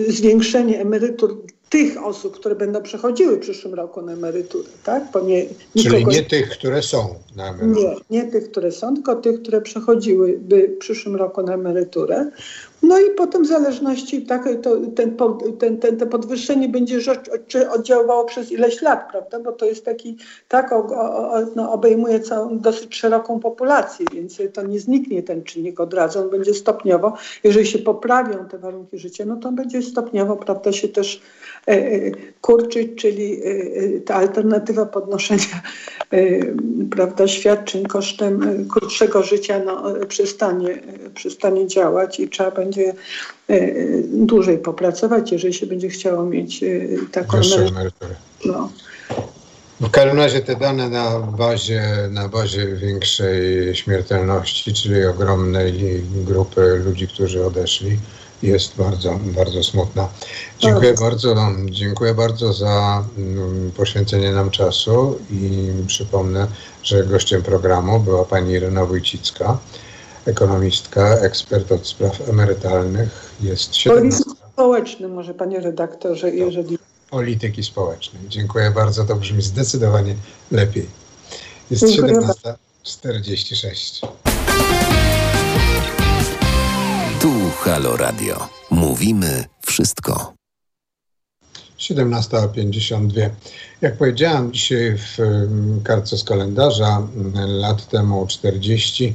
[0.07, 5.03] zwiększenie emerytur tych osób, które będą przechodziły w przyszłym roku na emeryturę, tak?
[5.13, 5.95] Bo nie, nikogo...
[5.95, 7.95] Czyli nie tych, które są na emeryturę.
[8.09, 12.29] Nie, nie tych, które są, tylko tych, które przechodziłyby w przyszłym roku na emeryturę.
[12.83, 15.17] No i potem w zależności, tak, to, ten,
[15.59, 16.99] ten, ten, to podwyższenie będzie
[17.47, 19.39] czy oddziaływało przez ileś lat, prawda?
[19.39, 24.63] Bo to jest taki, tak, o, o, no, obejmuje całą dosyć szeroką populację, więc to
[24.63, 29.25] nie zniknie ten czynnik od razu, on będzie stopniowo, jeżeli się poprawią te warunki życia,
[29.25, 31.21] no to będzie stopniowo, prawda, się też
[32.41, 35.61] kurczyć, czyli e, ta alternatywa podnoszenia,
[36.91, 40.81] prawda, świadczeń kosztem krótszego życia, no, przestanie,
[41.15, 42.93] przestanie działać i trzeba będzie
[43.47, 43.71] e,
[44.03, 46.67] dłużej popracować, jeżeli się będzie chciało mieć e,
[47.11, 48.15] taką emeryturę.
[48.45, 48.69] No.
[49.81, 57.07] W każdym razie te dane na bazie, na bazie większej śmiertelności, czyli ogromnej grupy ludzi,
[57.07, 57.97] którzy odeszli,
[58.43, 60.09] jest bardzo, bardzo smutna.
[60.59, 61.35] Dziękuję bardzo,
[61.69, 66.47] dziękuję bardzo za mm, poświęcenie nam czasu i przypomnę,
[66.83, 69.57] że gościem programu była pani Irena Wójcicka
[70.25, 73.35] ekonomistka, ekspert od spraw emerytalnych.
[73.41, 74.23] Jest 17.
[74.23, 76.77] Polityki społeczny może, panie redaktorze, to, jeżeli...
[77.09, 78.21] Polityki społecznej.
[78.27, 80.15] Dziękuję bardzo, to brzmi zdecydowanie
[80.51, 80.89] lepiej.
[81.71, 84.07] Jest 17.46.
[87.25, 88.47] Tu Halo Radio.
[88.71, 90.33] Mówimy wszystko.
[91.79, 93.29] 17.52.
[93.81, 95.17] Jak powiedziałem dzisiaj w
[95.83, 97.07] kartce z kalendarza,
[97.47, 99.13] lat temu 40 y,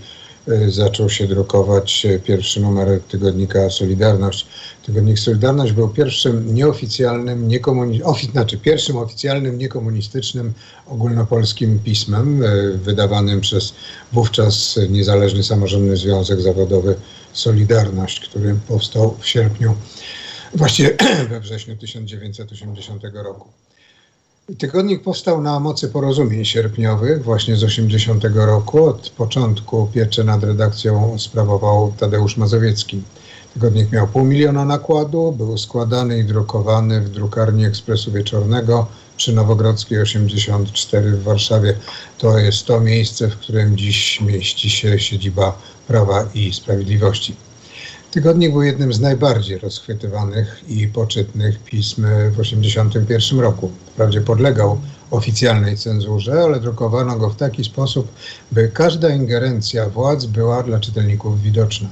[0.69, 4.47] zaczął się drukować pierwszy numer tygodnika Solidarność.
[4.87, 10.53] Tygodnik Solidarność był pierwszym nieoficjalnym, niekomuni- ofi- znaczy pierwszym oficjalnym, niekomunistycznym
[10.87, 13.75] ogólnopolskim pismem y, wydawanym przez
[14.13, 16.95] wówczas niezależny samorządny związek zawodowy
[17.33, 19.75] Solidarność, który powstał w sierpniu
[20.55, 20.97] właściwie
[21.31, 23.49] we wrześniu 1980 roku.
[24.59, 28.85] Tygodnik powstał na mocy porozumień sierpniowych właśnie z 80 roku.
[28.85, 33.03] Od początku pieczę nad redakcją sprawował Tadeusz Mazowiecki.
[33.55, 38.87] Tygodnik miał pół miliona nakładu, był składany i drukowany w drukarni Ekspresu Wieczornego
[39.17, 41.75] przy Nowogrodzkiej 84 w Warszawie.
[42.19, 47.37] To jest to miejsce, w którym dziś mieści się siedziba Prawa i Sprawiedliwości.
[48.11, 53.71] Tygodnik był jednym z najbardziej rozchwytywanych i poczytnych pism w 1981 roku.
[53.93, 54.81] Wprawdzie podlegał
[55.11, 58.13] oficjalnej cenzurze, ale drukowano go w taki sposób,
[58.53, 61.89] by każda ingerencja władz była dla czytelników widoczna.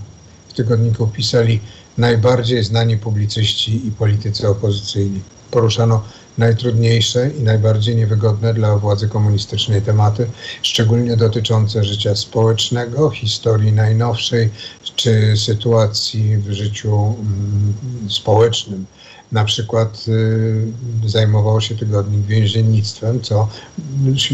[0.48, 1.60] W tygodniku pisali
[1.98, 5.20] najbardziej znani publicyści i politycy opozycyjni.
[5.50, 6.02] Poruszano
[6.38, 10.26] najtrudniejsze i najbardziej niewygodne dla władzy komunistycznej tematy,
[10.62, 14.50] szczególnie dotyczące życia społecznego, historii najnowszej
[14.96, 17.74] czy sytuacji w życiu mm,
[18.08, 18.86] społecznym.
[19.32, 23.48] Na przykład y, zajmował się tygodnik więziennictwem, co,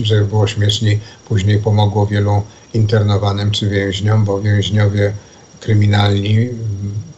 [0.03, 2.43] żeby było śmieszniej, później pomogło wielu
[2.75, 5.13] internowanym czy więźniom, bo więźniowie
[5.61, 6.49] kryminalni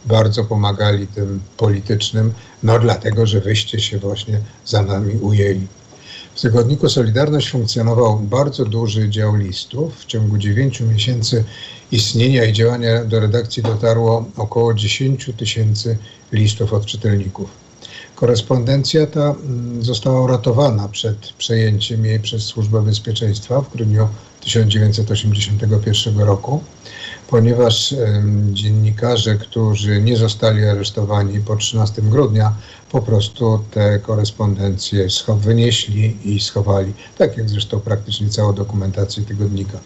[0.05, 2.33] bardzo pomagali tym politycznym,
[2.63, 5.67] no dlatego, że wyście się właśnie za nami ujęli.
[6.35, 9.99] W tygodniku Solidarność funkcjonował bardzo duży dział listów.
[9.99, 11.43] W ciągu 9 miesięcy
[11.91, 15.97] istnienia i działania do redakcji dotarło około 10 tysięcy
[16.31, 17.49] listów od czytelników.
[18.15, 24.07] Korespondencja ta mm, została uratowana przed przejęciem jej przez Służbę Bezpieczeństwa w grudniu
[24.41, 26.63] 1981 roku
[27.29, 27.95] ponieważ
[28.51, 32.53] dziennikarze, którzy nie zostali aresztowani po 13 grudnia,
[32.91, 35.07] po prostu te korespondencje
[35.39, 39.79] wynieśli i schowali, tak jak zresztą praktycznie cała dokumentacja tygodnika.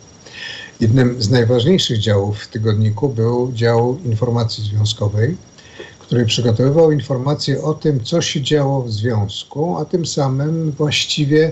[0.79, 5.37] Jednym z najważniejszych działów w tygodniku był dział informacji związkowej,
[5.99, 11.51] który przygotowywał informacje o tym, co się działo w związku, a tym samym właściwie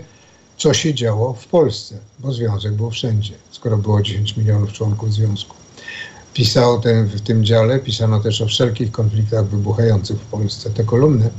[0.57, 5.58] co się działo w Polsce, bo związek był wszędzie, skoro było 10 milionów członków związku
[6.33, 10.69] pisał ten, w tym dziale, pisano też o wszelkich konfliktach wybuchających w Polsce.
[10.69, 11.29] Te kolumny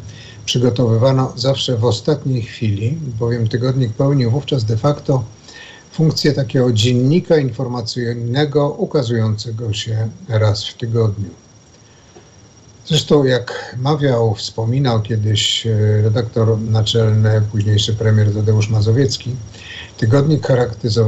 [0.44, 5.24] przygotowywano zawsze w ostatniej chwili, bowiem tygodnik pełnił wówczas de facto
[5.92, 11.30] funkcję takiego dziennika informacyjnego ukazującego się raz w tygodniu.
[12.86, 19.36] Zresztą, jak mawiał, wspominał kiedyś e, redaktor naczelny, późniejszy premier Tadeusz Mazowiecki,
[19.96, 20.46] tygodnik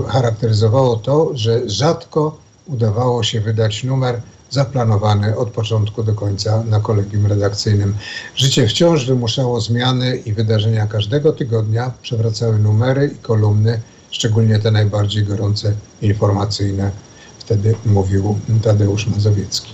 [0.09, 7.27] charakteryzowało to, że rzadko udawało się wydać numer zaplanowany od początku do końca na kolegium
[7.27, 7.95] redakcyjnym.
[8.37, 15.25] Życie wciąż wymuszało zmiany i wydarzenia każdego tygodnia przewracały numery i kolumny, szczególnie te najbardziej
[15.25, 16.91] gorące informacyjne.
[17.39, 19.73] Wtedy mówił Tadeusz Mazowiecki.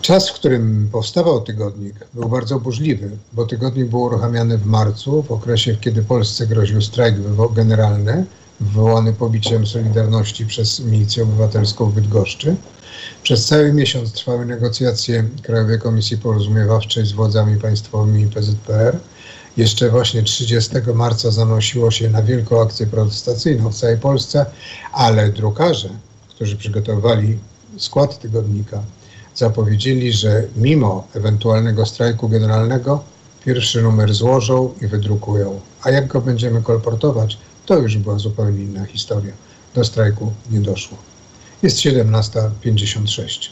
[0.00, 5.32] Czas, w którym powstawał tygodnik, był bardzo burzliwy, bo tygodnik był uruchamiany w marcu, w
[5.32, 7.14] okresie, kiedy Polsce groził strajk
[7.54, 8.26] generalny,
[8.60, 12.56] wywołany pobiciem Solidarności przez Milicję Obywatelską w Bydgoszczy.
[13.22, 18.98] Przez cały miesiąc trwały negocjacje Krajowej Komisji Porozumiewawczej z władzami państwowymi PZPR.
[19.56, 24.46] Jeszcze właśnie 30 marca zanosiło się na wielką akcję protestacyjną w całej Polsce,
[24.92, 25.88] ale drukarze,
[26.28, 27.38] którzy przygotowywali
[27.78, 28.82] skład tygodnika,
[29.34, 33.04] zapowiedzieli, że mimo ewentualnego strajku generalnego
[33.44, 35.60] pierwszy numer złożą i wydrukują.
[35.82, 39.32] A jak go będziemy kolportować, to już była zupełnie inna historia.
[39.74, 40.98] Do strajku nie doszło.
[41.62, 43.48] Jest 17.56.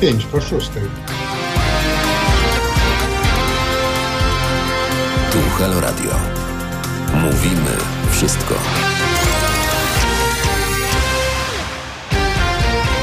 [0.00, 0.82] Pięć po szóstej.
[5.58, 6.10] Halo Radio.
[7.14, 7.70] Mówimy
[8.10, 8.54] wszystko.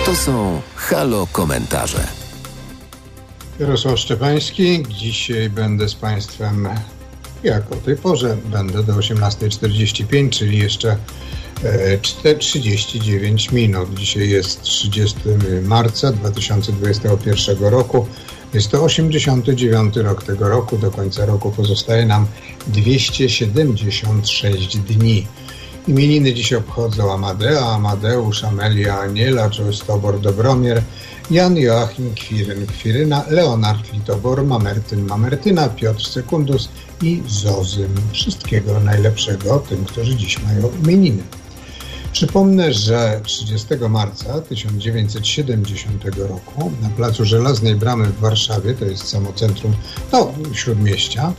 [0.05, 2.07] To są Halo komentarze.
[3.59, 4.83] Jarosław Szczepański.
[4.89, 6.69] Dzisiaj będę z Państwem
[7.43, 10.97] jak o tej porze będę do 18.45, czyli jeszcze
[12.39, 13.93] 39 minut.
[13.93, 15.19] Dzisiaj jest 30
[15.63, 18.07] marca 2021 roku.
[18.53, 20.77] Jest to 89 rok tego roku.
[20.77, 22.27] Do końca roku pozostaje nam
[22.67, 25.27] 276 dni.
[25.87, 30.81] Imieniny dziś obchodzą Amadea, Amadeusz, Amelia, Aniela, Częstobor, Dobromir,
[31.31, 36.69] Jan Joachim Kwiryn, Kwiryna, Leonard Litobor, Mamertyn, Mamertyna, Piotr Sekundus
[37.01, 37.95] i Zozym.
[38.11, 41.23] Wszystkiego najlepszego tym, którzy dziś mają imieniny.
[42.13, 49.33] Przypomnę, że 30 marca 1970 roku na placu Żelaznej Bramy w Warszawie, to jest samo
[49.33, 49.73] centrum
[50.11, 51.33] no, śródmieścia,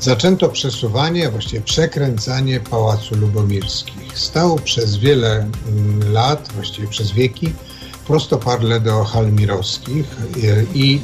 [0.00, 4.18] zaczęto przesuwanie, a właściwie przekręcanie Pałacu Lubomirskich.
[4.18, 7.52] Stał przez wiele mm, lat, właściwie przez wieki,
[8.06, 10.06] prostopadle do hal mirowskich
[10.74, 11.00] i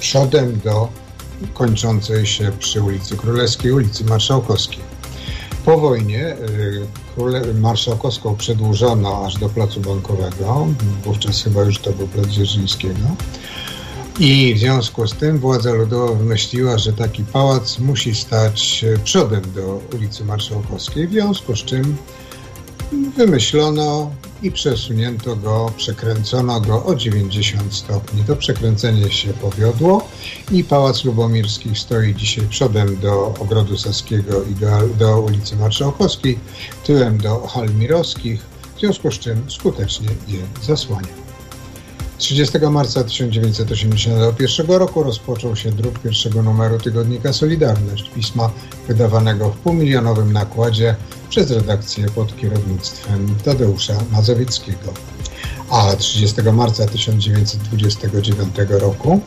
[0.00, 0.88] przodem do
[1.54, 4.95] kończącej się przy ulicy Królewskiej, ulicy Marszałkowskiej.
[5.66, 6.36] Po wojnie
[7.48, 10.66] y, marszałkowską przedłużono aż do Placu Bankowego,
[11.04, 13.00] wówczas chyba już to był Plac Dzierżyńskiego.
[14.18, 19.80] I w związku z tym władza ludowa wymyśliła, że taki pałac musi stać przodem do
[19.94, 21.96] ulicy Marszałkowskiej, w związku z czym
[23.16, 24.10] wymyślono
[24.42, 28.24] i przesunięto go, przekręcono go o 90 stopni.
[28.24, 30.08] To przekręcenie się powiodło
[30.52, 36.38] i Pałac Lubomirski stoi dzisiaj przodem do Ogrodu Saskiego i do, do ulicy Marszałkowskiej,
[36.84, 41.25] tyłem do hal mirowskich, w związku z czym skutecznie je zasłania.
[42.18, 48.50] 30 marca 1981 roku rozpoczął się druk pierwszego numeru tygodnika Solidarność, pisma
[48.88, 50.96] wydawanego w półmilionowym nakładzie
[51.28, 54.94] przez redakcję pod kierownictwem Tadeusza Mazowieckiego.
[55.70, 59.20] A 30 marca 1929 roku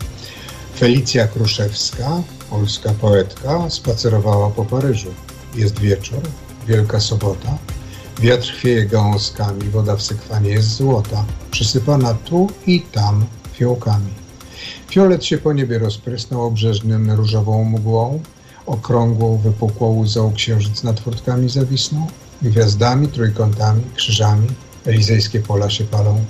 [0.78, 5.14] Felicja Kruszewska, polska poetka, spacerowała po Paryżu.
[5.56, 6.22] Jest wieczór,
[6.68, 7.58] Wielka Sobota,
[8.20, 14.14] Wiatr chwieje gałązkami, woda w sekwanie jest złota, przysypana tu i tam fiołkami.
[14.90, 18.22] Fiolet się po niebie rozprysnął obrzeżnym różową mgłą,
[18.66, 22.08] okrągłą, wypukłą łzą księżyc nad furtkami zawisnął,
[22.42, 24.48] gwiazdami, trójkątami, krzyżami,
[24.86, 26.26] elizejskie pola się palą.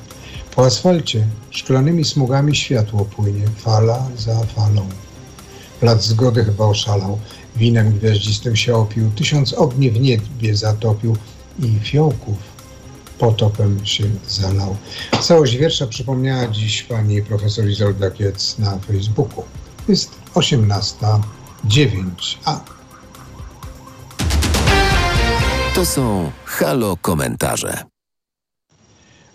[0.56, 4.90] Po asfalcie szklanymi smugami światło płynie, fala za falą.
[5.80, 7.20] Plac zgody chyba oszalał,
[7.56, 11.18] winem gwiaździstym się opił, tysiąc ogni w niebie zatopił,
[11.64, 12.38] i fiołków
[13.20, 14.76] potopem się zalał.
[15.22, 19.43] Całość wiersza przypomniała dziś pani profesor Izolda Kiec na Facebooku.
[19.88, 22.01] Jest 18.09.
[25.76, 27.84] To są halo komentarze.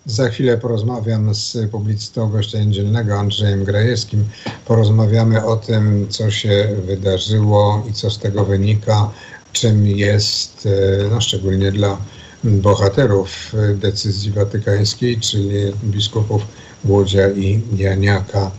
[0.06, 4.24] Za chwilę porozmawiam z publicystą gościa niedzielnego Andrzejem Grajewskim.
[4.66, 9.10] Porozmawiamy o tym, co się wydarzyło i co z tego wynika
[9.54, 11.98] czym jest, e, no szczególnie dla
[12.44, 16.42] bohaterów decyzji watykańskiej, czyli biskupów
[16.84, 18.50] Łodzia i Janiaka.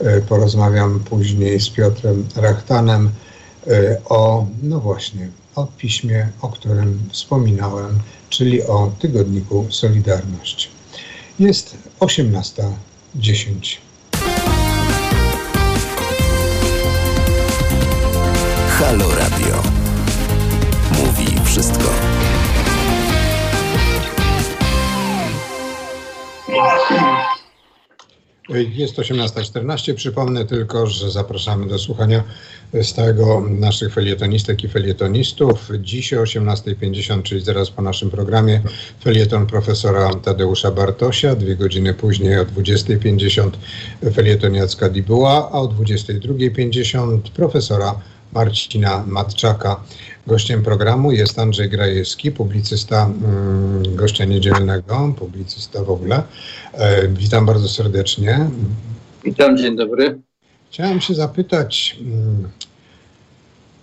[0.00, 3.10] E, porozmawiam później z Piotrem Rachtanem
[3.66, 7.98] e, o, no właśnie, o piśmie, o którym wspominałem,
[8.28, 10.70] czyli o tygodniku Solidarność.
[11.38, 13.76] Jest 18.10.
[18.78, 19.79] Halo Radio
[28.54, 29.94] Jest 18.14.
[29.94, 32.22] Przypomnę tylko, że zapraszamy do słuchania
[32.82, 35.70] stałego naszych felietonistek i felietonistów.
[35.80, 38.62] Dziś o 18.50, czyli zaraz po naszym programie,
[39.00, 41.34] felieton profesora Tadeusza Bartosia.
[41.34, 43.50] Dwie godziny później o 20.50
[44.14, 48.00] felieton Jacka Dibuła, a o 22.50 profesora
[48.32, 49.80] Marcina Matczaka.
[50.26, 56.22] Gościem programu jest Andrzej Grajewski, publicysta mm, gościa niedzielnego, publicysta w ogóle.
[56.72, 58.50] E, witam bardzo serdecznie.
[59.24, 60.18] Witam, dzień dobry.
[60.70, 62.48] Chciałem się zapytać, mm,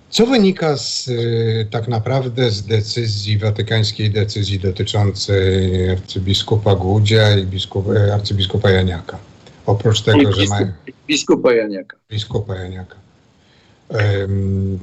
[0.09, 7.89] co wynika z, y, tak naprawdę z decyzji, watykańskiej decyzji dotyczącej arcybiskupa Głudzia i biskup,
[7.89, 9.17] e, arcybiskupa Janiaka?
[9.65, 10.71] Oprócz tego, że mają...
[11.07, 11.97] Biskupa Janiaka.
[12.09, 13.06] Biskupa Janiaka.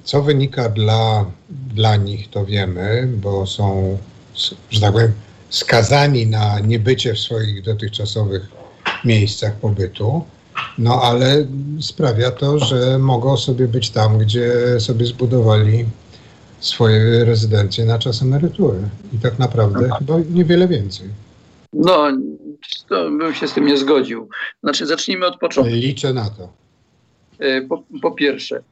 [0.04, 1.26] Co wynika dla,
[1.74, 3.98] dla nich, to wiemy, bo są,
[4.70, 5.12] że tak powiem,
[5.48, 8.48] skazani na niebycie w swoich dotychczasowych
[9.04, 10.24] miejscach pobytu,
[10.78, 11.46] no ale
[11.80, 15.84] sprawia to, że mogą sobie być tam, gdzie sobie zbudowali
[16.60, 18.78] swoje rezydencje na czas emerytury.
[19.12, 19.96] I tak naprawdę no.
[19.96, 21.08] chyba niewiele więcej.
[21.72, 22.06] No,
[22.88, 24.28] to bym się z tym nie zgodził.
[24.62, 25.74] Znaczy, zacznijmy od początku.
[25.74, 26.48] Liczę na to.
[27.38, 28.62] E, po, po pierwsze,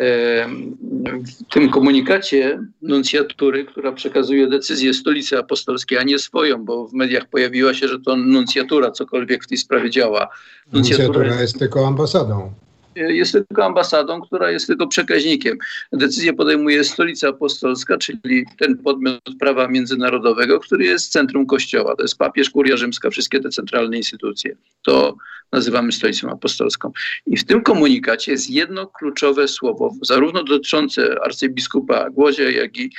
[0.00, 7.26] w tym komunikacie nuncjatury, która przekazuje decyzję stolicy apostolskiej, a nie swoją, bo w mediach
[7.28, 10.28] pojawiła się, że to nuncjatura cokolwiek w tej sprawie działa.
[10.72, 12.52] Nuncjatura, nuncjatura jest tylko ambasadą
[12.96, 15.58] jest tylko ambasadą, która jest tylko przekaźnikiem.
[15.92, 21.96] Decyzję podejmuje Stolica Apostolska, czyli ten podmiot prawa międzynarodowego, który jest centrum Kościoła.
[21.96, 24.56] To jest papież, kuria rzymska, wszystkie te centralne instytucje.
[24.82, 25.16] To
[25.52, 26.92] nazywamy Stolicą Apostolską.
[27.26, 32.90] I w tym komunikacie jest jedno kluczowe słowo, zarówno dotyczące arcybiskupa Głodzia, jak i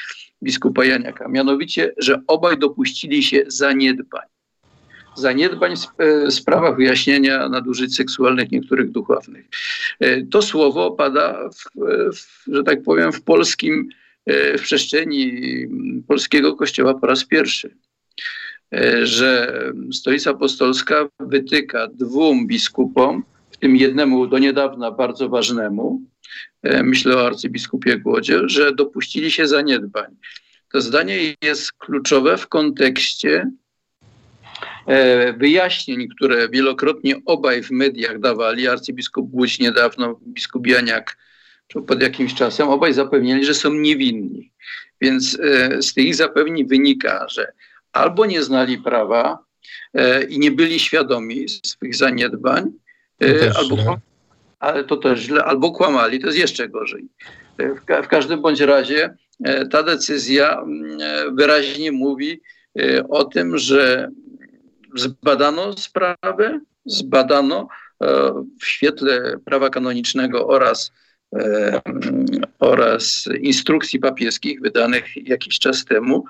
[0.44, 1.28] biskupa Janiaka.
[1.28, 4.26] Mianowicie, że obaj dopuścili się zaniedbań
[5.16, 9.46] zaniedbań w e, sprawach wyjaśnienia nadużyć seksualnych niektórych duchownych.
[10.00, 11.64] E, to słowo pada, w,
[12.16, 13.90] w, że tak powiem, w polskim,
[14.26, 15.32] e, w przestrzeni
[16.08, 17.76] polskiego kościoła po raz pierwszy.
[19.04, 26.02] Że Stolica Apostolska wytyka dwóm biskupom, w tym jednemu do niedawna bardzo ważnemu,
[26.84, 30.16] myślę o arcybiskupie Głodzie, że dopuścili się zaniedbań.
[30.72, 33.52] To zdanie jest kluczowe w kontekście
[35.38, 41.18] wyjaśnień, które wielokrotnie obaj w mediach dawali, arcybiskup Głódź niedawno, biskup Janiak
[41.88, 44.52] pod jakimś czasem, obaj zapewniali, że są niewinni.
[45.02, 47.52] Więc e, z tych zapewnień wynika, że
[47.92, 49.46] albo nie znali prawa
[49.94, 52.72] e, i nie byli świadomi swych zaniedbań,
[53.56, 53.98] albo,
[54.60, 57.06] ale to też źle, albo kłamali, to jest jeszcze gorzej.
[57.60, 59.16] W, ka w każdym bądź razie
[59.72, 62.42] ta decyzja mm, wyraźnie mówi
[63.10, 64.12] o tym, że
[64.96, 67.68] zbadano sprawę, zbadano
[68.04, 68.32] e,
[68.62, 70.92] w świetle prawa kanonicznego oraz,
[71.36, 71.82] e,
[72.60, 76.26] oraz instrukcji papieskich wydanych jakiś czas temu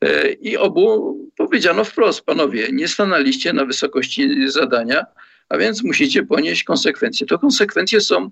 [0.00, 5.06] e, i obu powiedziano wprost, panowie, nie stanęliście na wysokości zadania,
[5.48, 7.26] a więc musicie ponieść konsekwencje.
[7.26, 8.30] To konsekwencje są,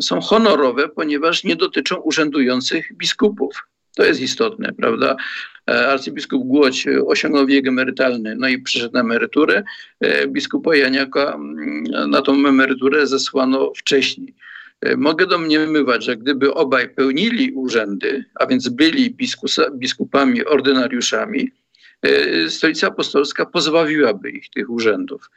[0.00, 3.68] są honorowe, ponieważ nie dotyczą urzędujących biskupów.
[3.98, 5.16] To jest istotne, prawda?
[5.70, 9.62] E, arcybiskup Głódź osiągnął wiek emerytalny, no i przyszedł na emeryturę.
[10.00, 14.34] E, biskupa Janiaka mm, na tą emeryturę zesłano wcześniej.
[14.80, 21.50] E, mogę domniemywać, że gdyby obaj pełnili urzędy, a więc byli biskusa, biskupami, ordynariuszami,
[22.48, 25.30] Stolica Apostolska pozbawiłaby ich tych urzędów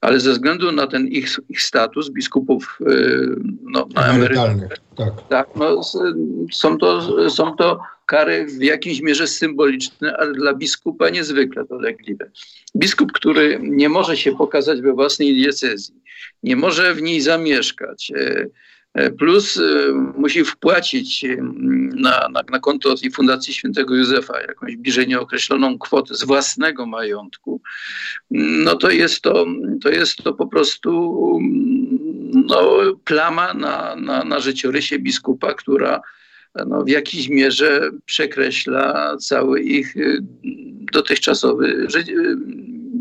[0.00, 2.78] ale ze względu na ten ich, ich status biskupów
[3.62, 5.28] no, na emerytalnych, tak.
[5.28, 5.82] tak no,
[6.52, 12.30] są, to, są to kary w jakiejś mierze symboliczne, ale dla biskupa niezwykle dolegliwe.
[12.76, 15.94] Biskup, który nie może się pokazać we własnej diecezji,
[16.42, 18.46] nie może w niej zamieszkać, e,
[19.18, 21.24] plus e, musi wpłacić
[21.94, 27.60] na, na, na konto tej Fundacji Świętego Józefa jakąś bliżej nieokreśloną kwotę z własnego majątku,
[28.30, 29.46] no to jest to,
[29.82, 31.38] to, jest to po prostu
[32.32, 36.00] no, plama na, na, na życiorysie biskupa, która
[36.66, 39.94] no, w jakiejś mierze przekreśla cały ich
[40.92, 42.04] dotychczasowy ży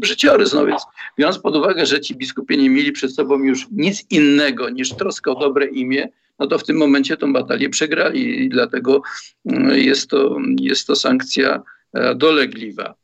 [0.04, 0.54] życiorys.
[0.54, 0.82] No więc
[1.18, 5.32] biorąc pod uwagę, że ci biskupie nie mieli przed sobą już nic innego niż troskę
[5.32, 6.10] o dobre imię,
[6.40, 9.02] no to w tym momencie tą batalię przegrali i dlatego
[9.46, 11.62] y, jest to, jest to sankcja
[11.94, 12.96] e, dolegliwa.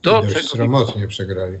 [0.00, 0.48] To, czego...
[0.48, 1.58] Sromotnie przegrali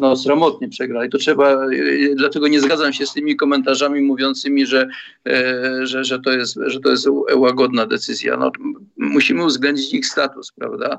[0.00, 1.10] no, sromotnie przegrali.
[1.10, 1.66] To trzeba,
[2.14, 4.88] dlatego nie zgadzam się z tymi komentarzami mówiącymi, że,
[5.28, 8.36] e, że, że, to, jest, że to jest łagodna decyzja.
[8.36, 8.52] No,
[8.96, 10.98] musimy uwzględnić ich status, prawda?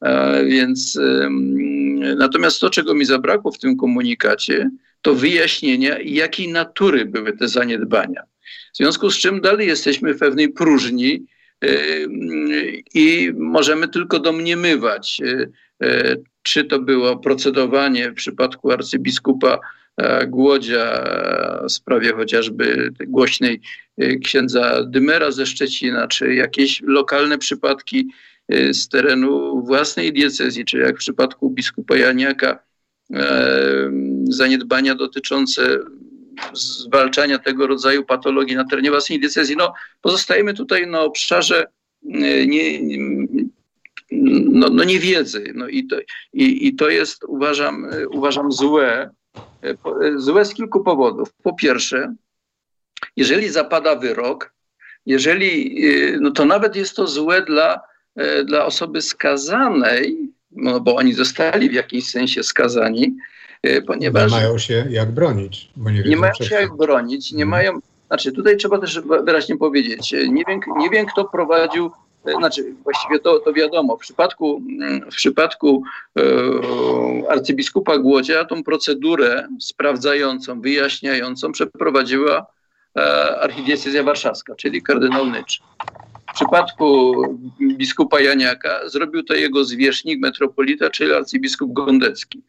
[0.00, 0.98] E, więc
[2.16, 4.70] natomiast to, czego mi zabrakło w tym komunikacie,
[5.02, 8.22] to wyjaśnienia, jakiej natury były te zaniedbania.
[8.72, 11.22] W związku z czym dalej jesteśmy w pewnej próżni e,
[12.94, 15.20] i możemy tylko domniemywać,
[16.42, 19.58] czy to było procedowanie w przypadku arcybiskupa
[19.96, 21.04] e, Głodzia
[21.68, 23.60] w sprawie chociażby głośnej
[23.98, 28.08] e, księdza Dymera ze Szczecina, czy jakieś lokalne przypadki
[28.48, 32.58] e, z terenu własnej diecezji, czy jak w przypadku biskupa Janiaka
[34.28, 35.78] zaniedbania dotyczące
[36.52, 39.56] zwalczania tego rodzaju patologii na terenie własnej diecezji.
[39.56, 41.66] No, pozostajemy tutaj na obszarze
[42.46, 42.80] nie,
[44.52, 45.52] no, no niewiedzy.
[45.54, 45.96] No i, to,
[46.32, 49.10] i, I to jest, uważam, uważam złe.
[50.16, 51.32] Złe z kilku powodów.
[51.42, 52.14] Po pierwsze,
[53.16, 54.52] jeżeli zapada wyrok,
[55.06, 55.82] jeżeli,
[56.20, 57.80] no to nawet jest to złe dla,
[58.44, 63.16] dla osoby skazanej, no bo oni zostali w jakimś sensie skazani,
[63.86, 64.32] ponieważ...
[64.32, 65.70] Nie mają się jak bronić.
[65.76, 67.50] Bo nie, nie mają się jak bronić, nie hmm.
[67.50, 67.80] mają...
[68.06, 71.90] Znaczy tutaj trzeba też wyraźnie powiedzieć, nie wiem, nie wiem kto prowadził
[72.38, 74.62] znaczy właściwie to, to wiadomo, w przypadku,
[75.12, 75.82] w przypadku
[76.18, 76.22] e,
[77.30, 82.46] arcybiskupa Głodzia tą procedurę sprawdzającą, wyjaśniającą przeprowadziła
[83.40, 85.62] archidiecezja warszawska, czyli kardynał Nycz.
[86.30, 87.14] W przypadku
[87.76, 92.42] biskupa Janiaka zrobił to jego zwierzchnik, metropolita, czyli arcybiskup Gondecki.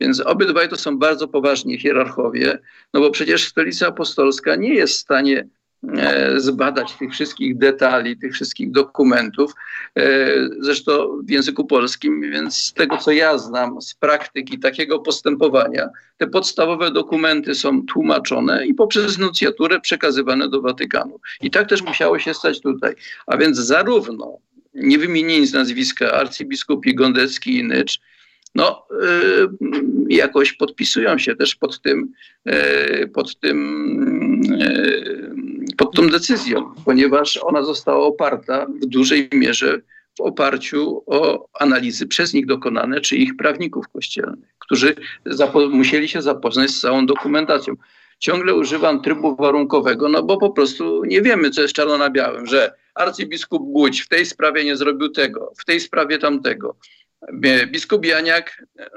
[0.00, 2.58] Więc obydwaj to są bardzo poważni hierarchowie,
[2.94, 5.48] no bo przecież stolica apostolska nie jest w stanie
[5.96, 9.52] e, zbadać tych wszystkich detali, tych wszystkich dokumentów,
[9.96, 10.28] e,
[10.60, 16.26] zresztą w języku polskim, więc z tego co ja znam z praktyki takiego postępowania, te
[16.26, 21.20] podstawowe dokumenty są tłumaczone i poprzez nuncjaturę przekazywane do Watykanu.
[21.40, 22.94] I tak też musiało się stać tutaj.
[23.26, 24.38] A więc zarówno
[24.74, 28.00] nie wymienieni z nazwiska arcybiskupi Gondecki i Nycz,
[28.54, 29.48] no, y,
[30.08, 32.12] jakoś podpisują się też pod tym,
[32.48, 39.80] y, pod tym, y, pod tą decyzją, ponieważ ona została oparta w dużej mierze
[40.18, 44.94] w oparciu o analizy przez nich dokonane, czy ich prawników kościelnych, którzy
[45.70, 47.74] musieli się zapoznać z całą dokumentacją.
[48.18, 52.46] Ciągle używam trybu warunkowego, no bo po prostu nie wiemy, co jest czarno na białym,
[52.46, 56.76] że arcybiskup Głódź w tej sprawie nie zrobił tego, w tej sprawie tamtego.
[57.66, 58.90] Biskup Janiak e,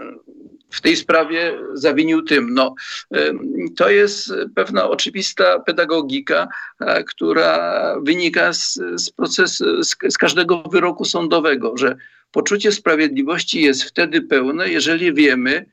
[0.69, 2.53] w tej sprawie zawinił tym.
[2.53, 2.75] No,
[3.13, 3.33] e,
[3.77, 6.47] to jest pewna oczywista pedagogika,
[6.79, 11.95] e, która wynika z, z procesu, z, z każdego wyroku sądowego, że
[12.31, 15.65] poczucie sprawiedliwości jest wtedy pełne, jeżeli wiemy,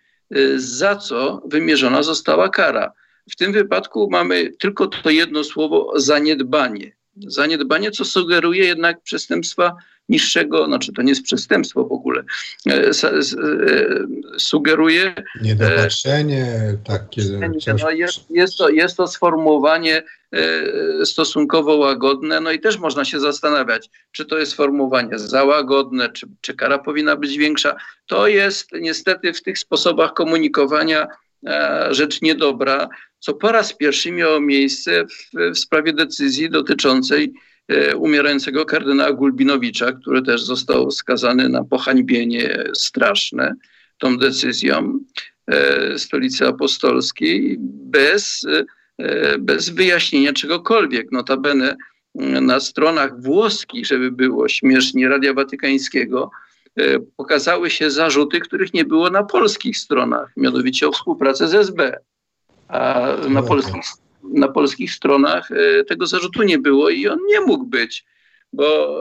[0.57, 2.93] za co wymierzona została kara.
[3.31, 6.93] W tym wypadku mamy tylko to jedno słowo zaniedbanie.
[7.17, 9.77] Zaniedbanie, co sugeruje jednak przestępstwa
[10.09, 12.23] niższego, znaczy to nie jest przestępstwo w ogóle,
[12.67, 12.93] e, e,
[14.39, 15.15] sugeruje...
[15.43, 17.23] Niedopatrzenie, takie...
[17.83, 20.03] No jest, jest, to, jest to sformułowanie
[20.33, 26.09] e, stosunkowo łagodne, no i też można się zastanawiać, czy to jest sformułowanie za łagodne,
[26.13, 27.77] czy, czy kara powinna być większa.
[28.07, 31.07] To jest niestety w tych sposobach komunikowania
[31.91, 32.89] rzecz niedobra,
[33.19, 37.48] co po raz pierwszy miało miejsce w, w sprawie decyzji dotyczącej E,
[37.97, 43.55] umierającego kardynała Gulbinowicza, który też został skazany na pohańbienie straszne
[43.99, 44.99] tą decyzją
[45.47, 48.47] e, stolicy apostolskiej bez,
[48.99, 51.13] e, bez wyjaśnienia czegokolwiek.
[51.13, 51.77] Notabene
[52.41, 56.31] na stronach włoskich, żeby było śmiesznie, Radia Watykańskiego,
[57.17, 61.99] pokazały się zarzuty, których nie było na polskich stronach, mianowicie o współpracę z SB.
[62.69, 63.85] A na polskich
[64.23, 68.05] na polskich stronach e, tego zarzutu nie było i on nie mógł być,
[68.53, 68.97] bo,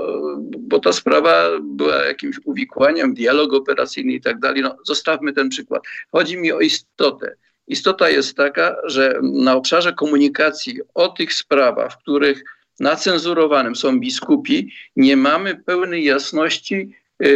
[0.59, 4.61] bo ta sprawa była jakimś uwikłaniem, dialog operacyjny i tak dalej.
[4.61, 5.83] No, zostawmy ten przykład.
[6.11, 7.35] Chodzi mi o istotę.
[7.67, 12.43] Istota jest taka, że na obszarze komunikacji o tych sprawach, w których
[12.79, 16.91] nacenzurowanym są biskupi, nie mamy pełnej jasności,
[17.23, 17.27] e,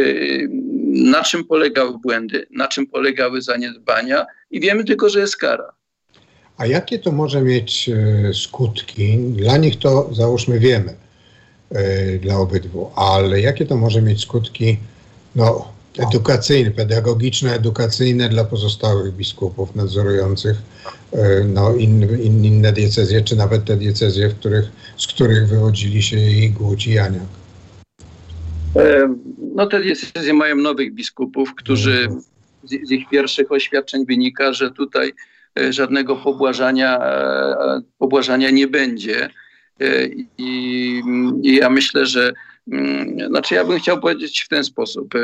[0.94, 5.72] na czym polegały błędy, na czym polegały zaniedbania i wiemy tylko, że jest kara.
[6.56, 9.18] A jakie to może mieć e, skutki?
[9.18, 10.94] Dla nich to załóżmy wiemy,
[11.70, 14.78] e, dla obydwu, ale jakie to może mieć skutki
[15.36, 20.56] no, edukacyjne, pedagogiczne, edukacyjne dla pozostałych biskupów nadzorujących
[21.12, 26.02] e, no, in, in, inne diecezje, czy nawet te diecezje, w których, z których wychodzili
[26.02, 27.42] się i Głódź i Janiak?
[29.54, 32.22] No te diecezje mają nowych biskupów, którzy mhm.
[32.64, 35.12] z, ich pierwszych oświadczeń wynika, że tutaj
[35.70, 39.28] żadnego pobłażania, e, pobłażania nie będzie.
[39.80, 42.32] E, I, I, ja myślę, że
[42.72, 45.14] mm, znaczy ja bym chciał powiedzieć w ten sposób.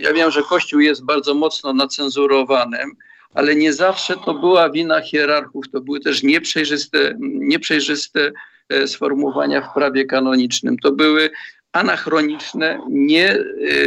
[0.00, 2.90] Ja wiem, że Kościół jest bardzo mocno nacenzurowanym,
[3.34, 8.32] ale nie zawsze to była wina hierarchów, to były też nieprzejrzyste, nieprzejrzyste
[8.86, 10.78] sformułowania w prawie kanonicznym.
[10.78, 11.30] To były
[11.72, 13.38] anachroniczne, nie,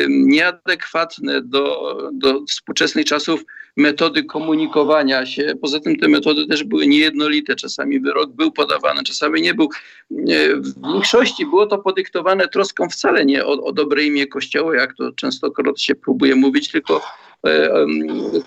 [0.09, 3.43] nieadekwatne do, do współczesnych czasów
[3.77, 5.53] metody komunikowania się.
[5.61, 7.55] Poza tym te metody też były niejednolite.
[7.55, 9.69] Czasami wyrok był podawany, czasami nie był.
[10.55, 15.11] W większości było to podyktowane troską wcale nie o, o dobre imię Kościoła, jak to
[15.11, 17.01] częstokroć się próbuje mówić, tylko
[17.47, 17.85] E,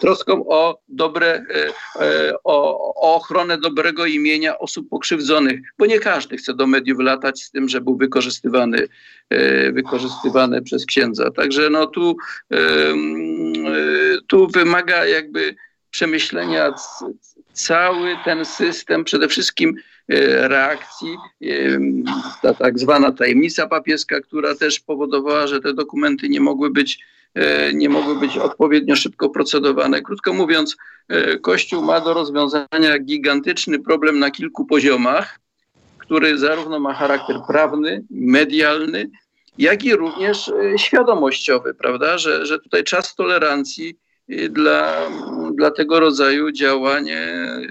[0.00, 1.68] troską o dobre, e,
[2.00, 7.42] e, o, o ochronę dobrego imienia osób pokrzywdzonych, bo nie każdy chce do mediów latać
[7.42, 8.88] z tym, że był wykorzystywany,
[9.72, 11.30] wykorzystywany przez księdza.
[11.30, 12.16] Także no tu,
[14.26, 15.54] tu wymaga jakby
[15.90, 16.74] przemyślenia
[17.52, 19.74] cały ten system, przede wszystkim
[20.38, 21.16] reakcji,
[22.42, 26.98] ta tak zwana tajemnica papieska, która też powodowała, że te dokumenty nie mogły być
[27.36, 30.02] E, nie mogły być odpowiednio szybko procedowane.
[30.02, 30.76] Krótko mówiąc,
[31.08, 35.40] e, Kościół ma do rozwiązania gigantyczny problem na kilku poziomach,
[35.98, 39.10] który zarówno ma charakter prawny, medialny,
[39.58, 43.98] jak i również e, świadomościowy, prawda, że, że tutaj czas tolerancji
[44.28, 45.10] dla,
[45.54, 47.08] dla tego rodzaju działań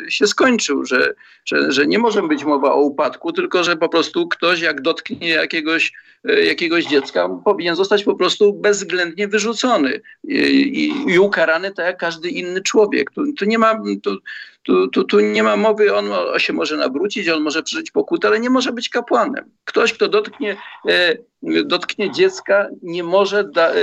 [0.10, 1.14] się skończył, że,
[1.46, 5.30] że, że nie może być mowa o upadku, tylko że po prostu ktoś jak dotknie
[5.30, 5.94] jakiegoś,
[6.24, 12.30] jakiegoś dziecka, powinien zostać po prostu bezwzględnie wyrzucony i, i, i ukarany tak jak każdy
[12.30, 13.12] inny człowiek.
[13.12, 13.82] Tu, tu nie ma...
[14.04, 14.18] Tu,
[14.66, 16.06] tu, tu, tu nie ma mowy, on
[16.38, 19.46] się może nawrócić, on może przeżyć pokutę, ale nie może być kapłanem.
[19.66, 20.58] Ktoś, kto dotknie,
[20.90, 21.18] e,
[21.64, 23.76] dotknie dziecka, nie może da, e,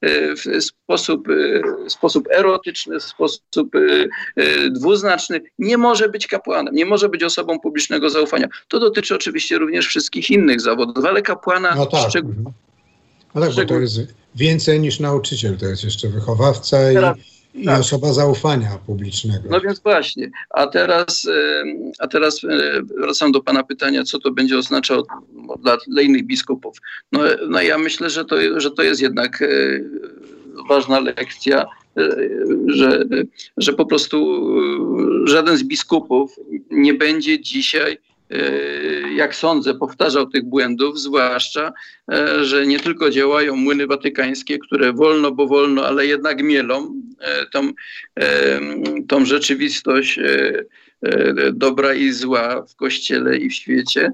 [0.00, 3.78] e, w sposób, e, sposób erotyczny, w sposób e,
[4.36, 8.48] e, dwuznaczny, nie może być kapłanem, nie może być osobą publicznego zaufania.
[8.68, 12.10] To dotyczy oczywiście również wszystkich innych zawodów, ale kapłana no tak.
[12.10, 12.52] szczególnie.
[13.34, 14.00] No tak, bo to jest
[14.34, 16.96] więcej niż nauczyciel, to jest jeszcze wychowawca i
[17.56, 17.80] i tak.
[17.80, 19.48] osoba zaufania publicznego.
[19.50, 20.30] No więc właśnie.
[20.50, 21.28] A teraz,
[21.98, 22.40] a teraz
[22.98, 25.06] wracam do Pana pytania, co to będzie oznaczało
[25.62, 26.78] dla, dla innych biskupów.
[27.12, 29.46] No, no ja myślę, że to, że to jest jednak e,
[30.68, 32.08] ważna lekcja, e,
[32.66, 33.04] że,
[33.56, 34.18] że po prostu
[35.24, 36.36] e, żaden z biskupów
[36.70, 37.98] nie będzie dzisiaj
[38.30, 41.72] E, jak sądzę, powtarzał tych błędów, zwłaszcza,
[42.42, 47.02] że nie tylko działają młyny watykańskie, które wolno, bo wolno, ale jednak mielą
[47.52, 47.72] tą,
[49.08, 50.20] tą rzeczywistość
[51.52, 54.10] dobra i zła w kościele i w świecie,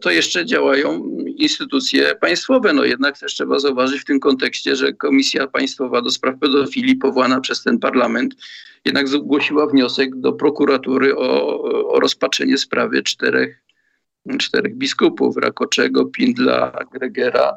[0.00, 2.72] to jeszcze działają instytucje państwowe.
[2.72, 7.40] No jednak też trzeba zauważyć w tym kontekście, że Komisja Państwowa do Spraw Pedofilii powołana
[7.40, 8.34] przez ten parlament
[8.84, 11.62] jednak zgłosiła wniosek do prokuratury o,
[11.92, 13.62] o rozpatrzenie sprawy czterech,
[14.38, 17.56] czterech biskupów, Rakoczego, Pindla, Gregera,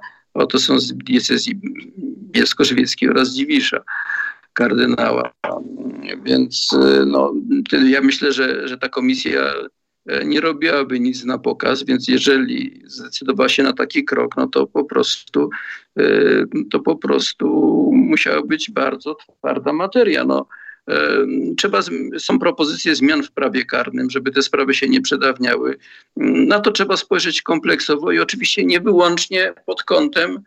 [0.49, 1.59] to są z diecezji
[2.31, 3.83] bielsko-żywieckiej oraz Dziwisza
[4.53, 5.31] kardynała.
[6.23, 6.69] Więc
[7.05, 7.33] no,
[7.87, 9.53] ja myślę, że, że ta komisja
[10.25, 14.83] nie robiłaby nic na pokaz, więc jeżeli zdecydowała się na taki krok, no to po
[14.83, 15.49] prostu
[16.71, 17.45] to po prostu
[17.93, 20.25] musiała być bardzo twarda materia.
[20.25, 20.47] No,
[21.57, 21.79] Trzeba,
[22.17, 25.77] są propozycje zmian w prawie karnym, żeby te sprawy się nie przedawniały.
[26.17, 30.41] Na to trzeba spojrzeć kompleksowo i oczywiście nie wyłącznie pod kątem e,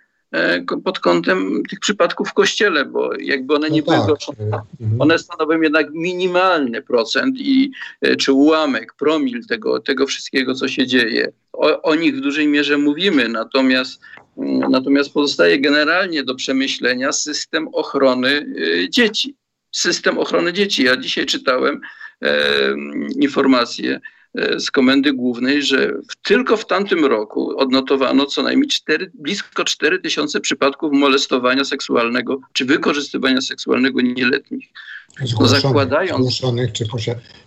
[0.85, 4.19] pod kątem tych przypadków w kościele, bo jakby one nie no były,
[4.51, 4.63] tak.
[4.81, 5.01] Mhm.
[5.01, 7.71] one stanowią jednak minimalny procent i
[8.01, 11.33] e, czy ułamek, promil tego, tego wszystkiego, co się dzieje.
[11.53, 14.01] O, o nich w dużej mierze mówimy, natomiast,
[14.71, 18.47] natomiast pozostaje generalnie do przemyślenia system ochrony
[18.85, 19.37] e, dzieci
[19.73, 20.85] system ochrony dzieci.
[20.85, 21.81] Ja dzisiaj czytałem
[22.23, 22.31] e,
[23.21, 24.01] informację e,
[24.59, 29.99] z Komendy Głównej, że w, tylko w tamtym roku odnotowano co najmniej 4, blisko 4
[29.99, 34.69] tysiące przypadków molestowania seksualnego czy wykorzystywania seksualnego nieletnich.
[35.25, 36.85] Zgłoszonych, zakładając, zgłoszonych czy,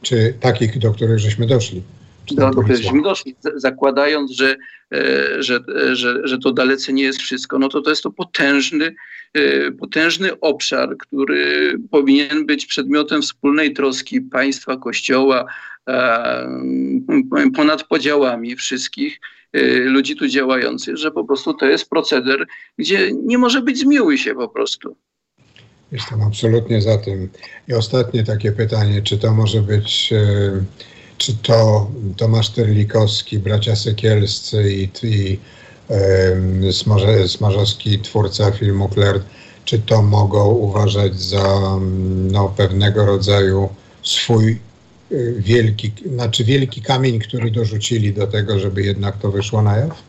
[0.02, 1.84] czy takich, do których żeśmy doszli.
[2.32, 4.56] Do, do których żeśmy doszli, zakładając, że,
[4.94, 5.60] e, że,
[5.94, 8.96] że, że to dalece nie jest wszystko, no to to jest to potężny
[9.38, 15.48] Y, potężny obszar, który powinien być przedmiotem wspólnej troski państwa, kościoła, e,
[17.56, 19.20] ponad podziałami wszystkich
[19.56, 22.46] y, ludzi tu działających, że po prostu to jest proceder,
[22.78, 24.96] gdzie nie może być zmiłuj się po prostu.
[25.92, 27.30] Jestem absolutnie za tym.
[27.68, 30.64] I ostatnie takie pytanie, czy to może być, e,
[31.18, 35.40] czy to Tomasz Terlikowski, bracia Sekielscy i, i
[37.28, 39.24] Smarzowski, twórca filmu Klert,
[39.66, 41.78] czy to mogą uważać za
[42.32, 43.70] no, pewnego rodzaju
[44.04, 44.60] swój
[45.38, 50.03] wielki, znaczy wielki kamień, który dorzucili do tego, żeby jednak to wyszło na jaw?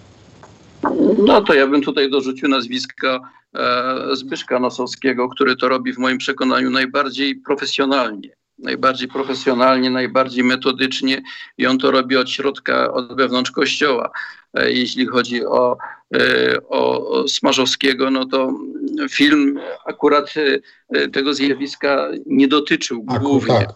[1.26, 3.20] No to ja bym tutaj dorzucił nazwiska
[3.54, 8.28] e, Zbyszka Nosowskiego, który to robi w moim przekonaniu najbardziej profesjonalnie
[8.58, 11.22] najbardziej profesjonalnie, najbardziej metodycznie
[11.58, 14.10] i on to robi od środka, od wewnątrz kościoła.
[14.54, 15.76] E, jeśli chodzi o,
[16.14, 18.52] e, o, o Smarzowskiego, no to
[19.10, 20.34] film akurat
[21.12, 23.54] tego zjawiska nie dotyczył głównie.
[23.54, 23.74] Tak.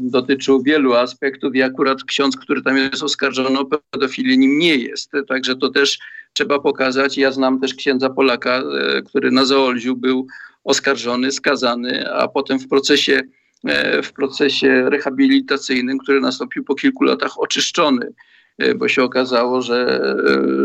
[0.00, 5.12] Dotyczył wielu aspektów i akurat ksiądz, który tam jest oskarżony o pedofilię, nim nie jest.
[5.28, 5.98] Także to też
[6.32, 7.18] trzeba pokazać.
[7.18, 8.62] Ja znam też księdza Polaka,
[9.06, 10.26] który na Zaolziu był
[10.64, 13.22] oskarżony, skazany, a potem w procesie
[13.66, 18.12] E, w procesie rehabilitacyjnym, który nastąpił po kilku latach oczyszczony,
[18.58, 20.00] e, bo się okazało, że,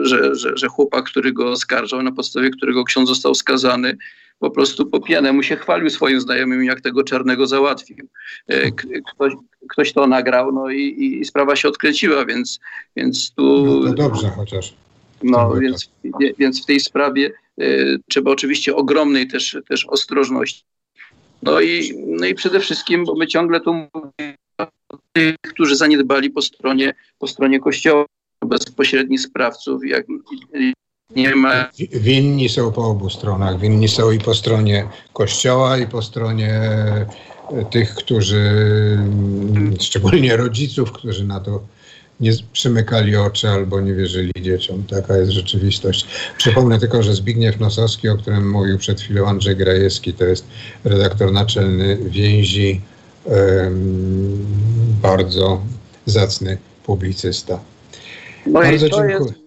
[0.02, 3.98] e, że, że, że chłopak, który go oskarżał, na podstawie którego ksiądz został skazany,
[4.42, 8.08] po prostu po pijanemu się chwalił swoim znajomym, jak tego czarnego załatwił.
[9.16, 9.34] Ktoś,
[9.70, 12.60] ktoś to nagrał, no i, i, sprawa się odkręciła, więc,
[12.96, 13.66] więc tu...
[13.86, 14.74] No dobrze chociaż.
[15.24, 15.90] No, więc,
[16.38, 17.32] więc w tej sprawie
[17.62, 20.64] y, trzeba oczywiście ogromnej też, też ostrożności
[21.44, 26.30] no i, no i przede wszystkim, bo my ciągle tu mówimy o tych, którzy zaniedbali
[26.30, 28.06] po stronie, po stronie Kościoła,
[28.46, 30.06] bezpośrednich sprawców, jak
[31.16, 31.70] Nie ma...
[31.92, 33.60] Winni są po obu stronach.
[33.60, 37.06] Winni są i po stronie Kościoła, i po stronie e,
[37.72, 38.40] tych, którzy,
[38.94, 41.62] mm, szczególnie rodziców, którzy na to
[42.20, 44.84] nie przymykali oczy albo nie wierzyli dzieciom.
[44.84, 46.06] Taka jest rzeczywistość.
[46.38, 50.46] Przypomnę tylko, że Zbigniew Nosowski, o którym mówił przed chwilą Andrzej Grajewski, to jest
[50.84, 52.82] redaktor naczelny więzi,
[55.02, 55.62] bardzo
[56.06, 57.60] zacny publicysta.
[58.46, 59.20] No bardzo dziękuję.
[59.20, 59.41] Jest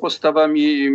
[0.00, 0.88] postawami,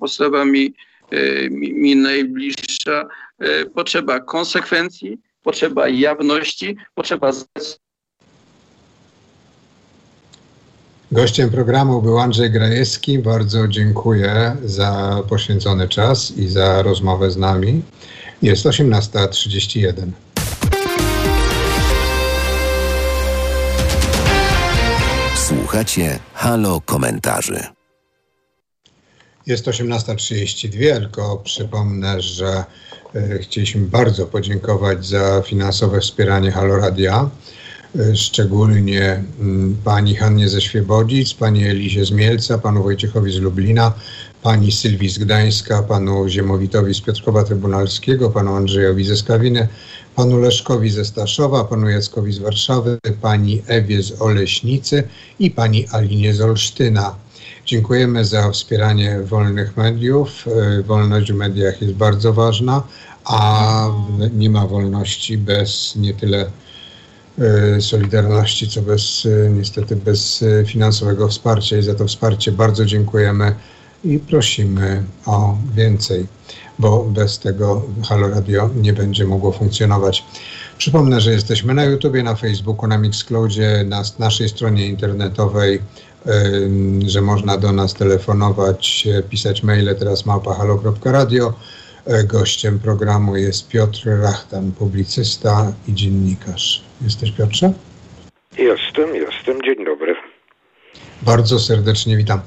[0.00, 0.74] postawami
[1.10, 7.32] e, mi najbliższa e, potrzeba konsekwencji, potrzeba jawności, potrzeba
[11.12, 13.18] Gościem programu był Andrzej Grajewski.
[13.18, 17.82] Bardzo dziękuję za poświęcony czas i za rozmowę z nami.
[18.42, 20.10] Jest 18.31.
[25.34, 27.79] Słuchacie Halo Komentarzy.
[29.46, 32.64] Jest 18.32, tylko przypomnę, że
[33.14, 37.30] y, chcieliśmy bardzo podziękować za finansowe wspieranie Halo Radia.
[37.96, 43.92] Y, szczególnie y, pani Hannie ze Świebodzic, pani Elizie z Mielca, panu Wojciechowi z Lublina,
[44.42, 49.68] pani Sylwii z Gdańska, panu Ziemowitowi z Piotrkowa Trybunalskiego, panu Andrzejowi ze Skawiny,
[50.16, 55.02] panu Leszkowi ze Staszowa, panu Jackowi z Warszawy, pani Ewie z Oleśnicy
[55.38, 57.29] i pani Alinie z Olsztyna.
[57.70, 60.46] Dziękujemy za wspieranie wolnych mediów.
[60.78, 62.82] Y, wolność w mediach jest bardzo ważna,
[63.24, 63.86] a
[64.32, 66.50] nie ma wolności bez nie tyle
[67.76, 73.54] y, Solidarności, co bez y, niestety bez finansowego wsparcia i za to wsparcie bardzo dziękujemy
[74.04, 76.26] i prosimy o więcej
[76.80, 80.24] bo bez tego Halo Radio nie będzie mogło funkcjonować.
[80.78, 85.80] Przypomnę, że jesteśmy na YouTubie, na Facebooku, na Mixcloudzie, na naszej stronie internetowej,
[87.06, 91.54] że można do nas telefonować, pisać maile, teraz małpahalo.radio.
[92.06, 96.82] E, gościem programu jest Piotr Rachtan, publicysta i dziennikarz.
[97.00, 97.72] Jesteś Piotrze?
[98.58, 99.62] Jestem, jestem.
[99.64, 100.14] Dzień dobry.
[101.22, 102.40] Bardzo serdecznie witam.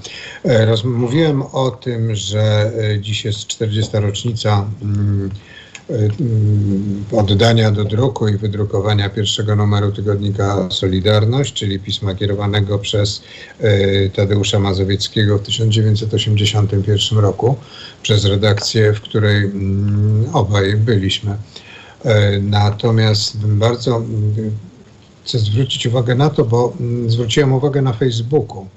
[0.45, 3.97] E, mówiłem o tym, że e, dziś jest 40.
[3.97, 4.49] rocznica
[4.81, 5.29] e, mm,
[7.11, 13.21] oddania do druku i wydrukowania pierwszego numeru tygodnika Solidarność, czyli pisma kierowanego przez
[14.15, 17.55] Tadeusza Mazowieckiego w 1981 roku,
[18.01, 21.37] przez redakcję, w której mm, obaj byliśmy.
[22.41, 24.03] Natomiast bardzo
[25.23, 28.67] chcę zwrócić uwagę na to, bo mm, zwróciłem uwagę na Facebooku,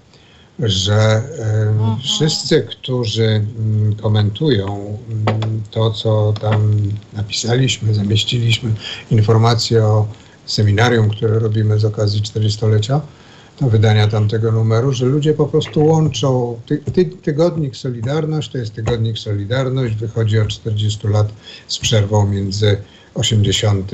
[0.59, 1.23] że
[1.69, 2.01] mhm.
[2.01, 6.83] wszyscy, którzy mm, komentują mm, to, co tam
[7.13, 8.71] napisaliśmy, zamieściliśmy,
[9.11, 10.07] informacje o
[10.47, 13.01] seminarium, które robimy z okazji 40-lecia,
[13.57, 18.75] to wydania tamtego numeru, że ludzie po prostu łączą ty, ty, tygodnik Solidarność, to jest
[18.75, 21.29] tygodnik Solidarność, wychodzi o 40 lat
[21.69, 22.77] z przerwą między
[23.15, 23.91] 80,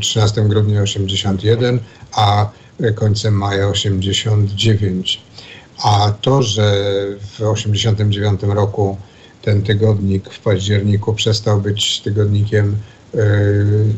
[0.00, 1.80] 13 e, grudnia 81,
[2.12, 2.50] a
[2.94, 5.22] końcem maja 89.
[5.82, 6.84] A to, że
[7.38, 8.96] w 89 roku
[9.42, 12.76] ten tygodnik w październiku przestał być tygodnikiem
[13.14, 13.18] y,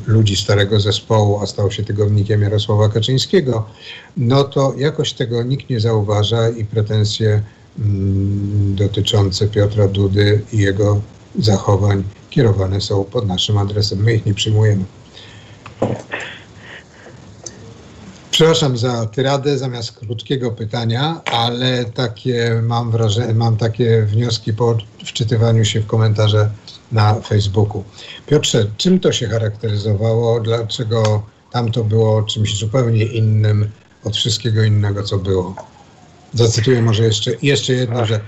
[0.07, 3.67] ludzi starego zespołu, a stał się tygodnikiem Jarosława Kaczyńskiego,
[4.17, 7.83] no to jakoś tego nikt nie zauważa i pretensje y,
[8.75, 11.01] dotyczące Piotra Dudy i jego
[11.39, 13.99] zachowań kierowane są pod naszym adresem.
[13.99, 14.85] My ich nie przyjmujemy.
[18.37, 25.65] Przepraszam za tyradę zamiast krótkiego pytania, ale takie mam wrażenie, mam takie wnioski po wczytywaniu
[25.65, 26.51] się w komentarze
[26.93, 27.85] na Facebooku.
[28.27, 30.41] Piotrze, czym to się charakteryzowało?
[30.41, 31.23] Dlaczego
[31.53, 33.71] tamto było czymś zupełnie innym
[34.05, 35.55] od wszystkiego innego, co było?
[36.35, 38.21] Zacytuję może jeszcze, jeszcze jedno, że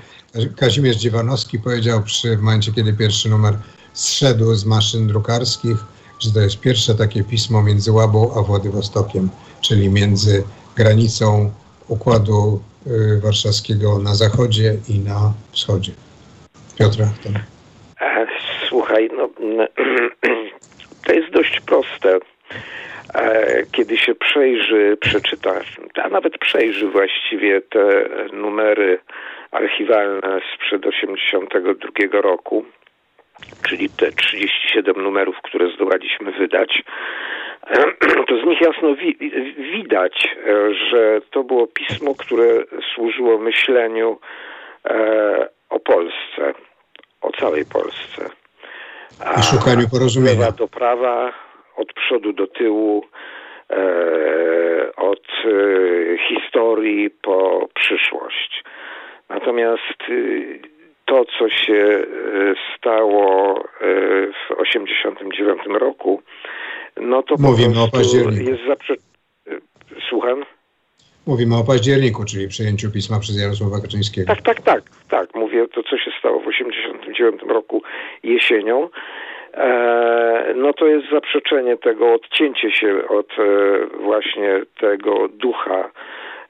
[0.56, 3.58] Kazimierz Dziewanowski powiedział przy w momencie, kiedy pierwszy numer
[3.94, 5.76] zszedł z maszyn drukarskich,
[6.20, 9.30] że to jest pierwsze takie pismo między Łabą a Władywostokiem,
[9.60, 10.44] czyli między
[10.76, 11.50] granicą
[11.88, 15.92] układu y, warszawskiego na zachodzie i na wschodzie.
[16.78, 17.06] Piotra?
[17.22, 17.38] Ten.
[18.00, 18.26] E,
[18.68, 19.28] słuchaj, no,
[21.06, 22.18] to jest dość proste.
[23.14, 25.60] E, kiedy się przejrzy, przeczyta,
[26.02, 28.98] a nawet przejrzy właściwie te numery
[29.50, 32.64] archiwalne sprzed 1982 roku,
[33.68, 36.82] czyli te 37 numerów, które zdołaliśmy wydać,
[38.28, 39.16] to z nich jasno wi
[39.72, 40.36] widać,
[40.90, 42.44] że to było pismo, które
[42.94, 44.18] służyło myśleniu
[44.84, 46.54] e, o Polsce,
[47.20, 48.30] o całej Polsce.
[49.24, 50.36] A I szukaniu porozumienia.
[50.36, 51.32] Prawa do prawa,
[51.76, 53.04] od przodu do tyłu,
[53.70, 53.76] e,
[54.96, 58.64] od e, historii po przyszłość.
[59.28, 60.60] Natomiast y,
[61.04, 62.06] to, co się
[62.76, 63.54] stało
[64.30, 66.22] w 1989 roku,
[67.00, 68.50] no to Mówimy o październiku.
[68.50, 68.94] jest zaprze...
[70.08, 70.44] Słucham?
[71.26, 74.26] Mówimy o październiku, czyli przejęciu pisma przez Jarosława Kaczyńskiego.
[74.26, 75.34] Tak, tak, tak, tak.
[75.34, 77.82] Mówię to, co się stało w 1989 roku
[78.22, 78.88] jesienią.
[79.54, 83.44] E, no to jest zaprzeczenie tego, odcięcie się od e,
[84.00, 85.90] właśnie tego ducha,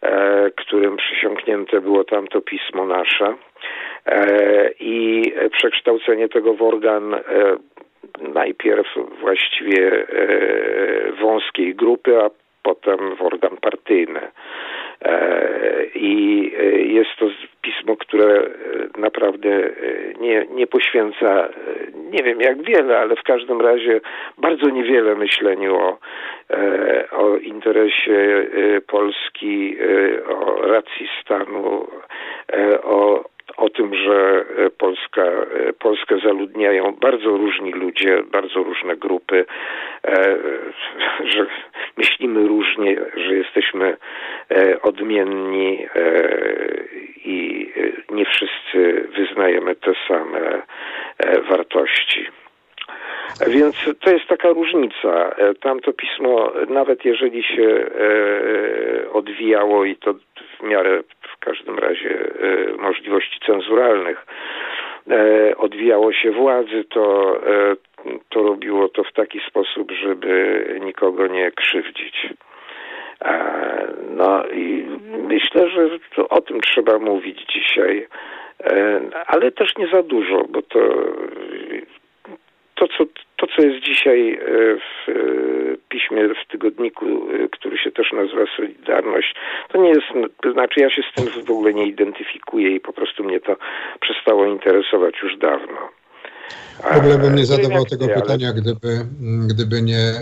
[0.03, 3.35] e, którym przysiągnięte było tamto pismo nasze
[4.81, 5.23] i
[5.53, 7.17] przekształcenie tego w organ
[8.35, 8.87] najpierw
[9.21, 10.07] właściwie
[11.21, 12.31] wąskiej grupy, a
[12.63, 14.21] potem w organ partyjny.
[15.95, 16.53] I
[16.95, 17.27] jest to
[17.63, 18.43] pismo, które
[18.99, 19.71] naprawdę
[20.21, 21.49] nie, nie poświęca,
[21.95, 24.01] nie wiem jak wiele, ale w każdym razie
[24.39, 25.99] bardzo niewiele myśleniu o,
[27.11, 28.47] o interesie
[28.87, 29.77] Polski,
[30.29, 31.89] o racji stanu,
[32.83, 33.25] o
[33.57, 34.45] o tym, że
[34.79, 35.25] Polska,
[35.79, 39.45] Polskę zaludniają bardzo różni ludzie, bardzo różne grupy,
[41.25, 41.47] że
[41.97, 43.97] myślimy różnie, że jesteśmy
[44.83, 45.87] odmienni
[47.25, 47.69] i
[48.11, 50.63] nie wszyscy wyznajemy te same
[51.51, 52.27] wartości.
[53.47, 55.34] Więc to jest taka różnica.
[55.61, 57.86] Tamto pismo, nawet jeżeli się
[59.12, 60.14] odwijało i to
[60.59, 61.03] w miarę
[61.34, 62.18] w każdym razie
[62.78, 64.26] możliwości cenzuralnych,
[65.57, 67.36] odwijało się władzy, to,
[68.28, 72.28] to robiło to w taki sposób, żeby nikogo nie krzywdzić.
[74.11, 74.86] No i
[75.28, 75.89] myślę, że
[76.28, 78.09] o tym trzeba mówić dzisiaj,
[79.26, 80.78] ale też nie za dużo, bo to
[82.79, 83.05] to, co,
[83.37, 84.41] to, co jest dzisiaj
[84.79, 85.12] w
[85.89, 87.07] piśmie, w tygodniku,
[87.53, 89.35] który się też nazywa Solidarność,
[89.72, 90.07] to nie jest,
[90.43, 93.57] to znaczy ja się z tym w ogóle nie identyfikuję i po prostu mnie to
[94.01, 95.79] przestało interesować już dawno.
[96.95, 98.89] W ogóle bym nie zadawał tego pytania, gdyby,
[99.49, 100.12] gdyby nie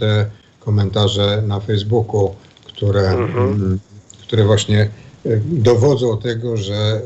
[0.00, 0.26] te
[0.60, 2.34] komentarze na Facebooku,
[2.66, 3.78] które, mhm.
[4.26, 4.88] które właśnie
[5.44, 7.00] dowodzą tego, że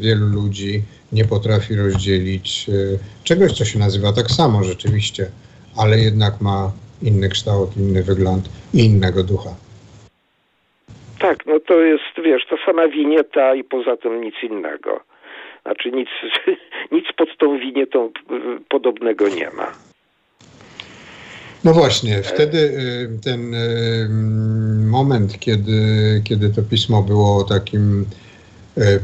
[0.00, 0.82] wielu ludzi
[1.12, 2.66] nie potrafi rozdzielić
[3.24, 5.26] czegoś, co się nazywa tak samo rzeczywiście,
[5.76, 9.50] ale jednak ma inny kształt, inny wygląd i innego ducha.
[11.18, 15.00] Tak, no to jest, wiesz, to sama winieta i poza tym nic innego.
[15.62, 16.08] Znaczy nic,
[16.92, 18.10] nic pod tą winietą
[18.68, 19.72] podobnego nie ma.
[21.64, 22.58] No właśnie, wtedy
[23.24, 23.54] ten
[24.90, 25.82] moment, kiedy,
[26.24, 28.04] kiedy to pismo było takim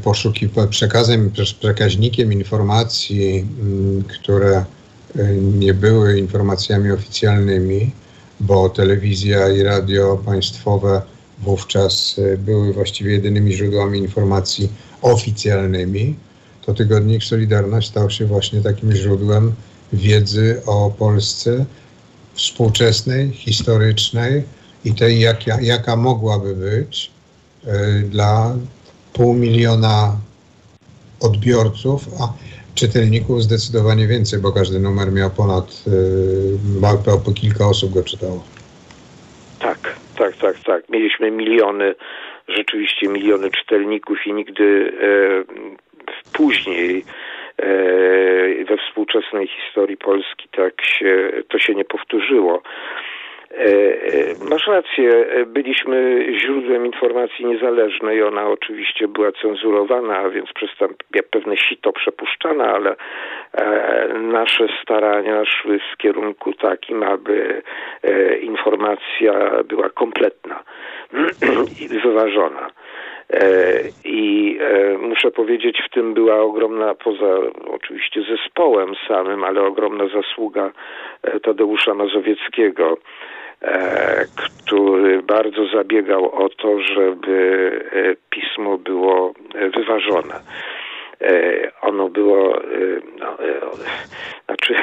[0.03, 3.47] poszukiwa- przekazem, przekaźnikiem informacji,
[4.09, 4.64] które
[5.59, 7.91] nie były informacjami oficjalnymi,
[8.41, 11.03] bo telewizja i radio państwowe
[11.43, 14.72] wówczas były właściwie jedynymi źródłami informacji
[15.03, 16.16] oficjalnymi,
[16.66, 19.53] to tygodnik Solidarność stał się właśnie takim źródłem
[19.93, 21.64] wiedzy o Polsce
[22.35, 24.43] współczesnej, historycznej
[24.85, 27.11] i tej, jaka, jaka mogłaby być
[28.11, 28.57] dla
[29.14, 30.12] pół miliona
[31.20, 32.24] odbiorców, a
[32.74, 35.84] czytelników zdecydowanie więcej, bo każdy numer miał ponad,
[37.18, 38.44] y, po kilka osób go czytało.
[39.58, 40.88] Tak, tak, tak, tak.
[40.88, 41.94] Mieliśmy miliony,
[42.48, 45.44] rzeczywiście miliony czytelników i nigdy e,
[46.32, 47.04] później
[47.58, 47.64] e,
[48.64, 52.62] we współczesnej historii Polski tak się, to się nie powtórzyło.
[53.59, 58.22] E, e, masz rację, byliśmy źródłem informacji niezależnej.
[58.22, 60.88] Ona oczywiście była cenzurowana, a więc przez tam
[61.30, 62.96] pewne sito przepuszczana, ale
[63.52, 67.62] e, nasze starania szły w kierunku takim, aby
[68.40, 70.62] informacja była kompletna
[71.80, 72.70] i wyważona.
[74.05, 74.59] I
[74.98, 77.36] muszę powiedzieć, w tym była ogromna, poza
[77.66, 80.70] oczywiście zespołem samym, ale ogromna zasługa
[81.42, 82.96] Tadeusza Mazowieckiego,
[84.36, 87.70] który bardzo zabiegał o to, żeby
[88.30, 89.34] pismo było
[89.74, 90.34] wyważone.
[91.82, 92.61] Ono było,
[93.20, 93.36] no,
[94.46, 94.74] znaczy,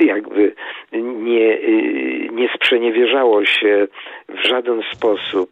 [0.14, 0.54] jakby
[0.92, 1.58] nie,
[2.30, 3.86] nie sprzeniewierzało się
[4.28, 5.50] w żaden sposób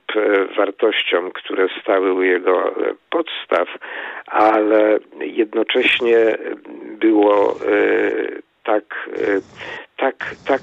[0.56, 2.74] wartościom, które stały u jego
[3.10, 3.68] podstaw,
[4.26, 6.16] ale jednocześnie
[7.00, 7.54] było
[8.64, 9.08] tak,
[9.96, 10.60] tak, tak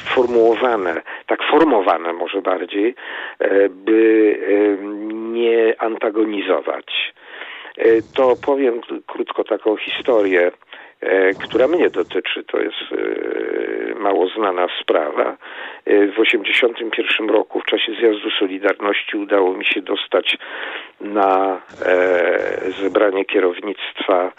[0.00, 2.94] formułowane, tak formowane może bardziej,
[3.70, 4.38] by
[5.12, 7.14] nie antagonizować.
[8.14, 10.50] To powiem krótko taką historię.
[11.44, 12.44] która mnie dotyczy.
[12.44, 12.76] To jest
[13.96, 15.36] mało znana sprawa.
[15.86, 20.38] W 1981 roku w czasie zjazdu Solidarności udało mi się dostać
[21.00, 21.60] na
[22.82, 24.32] zebranie kierownictwa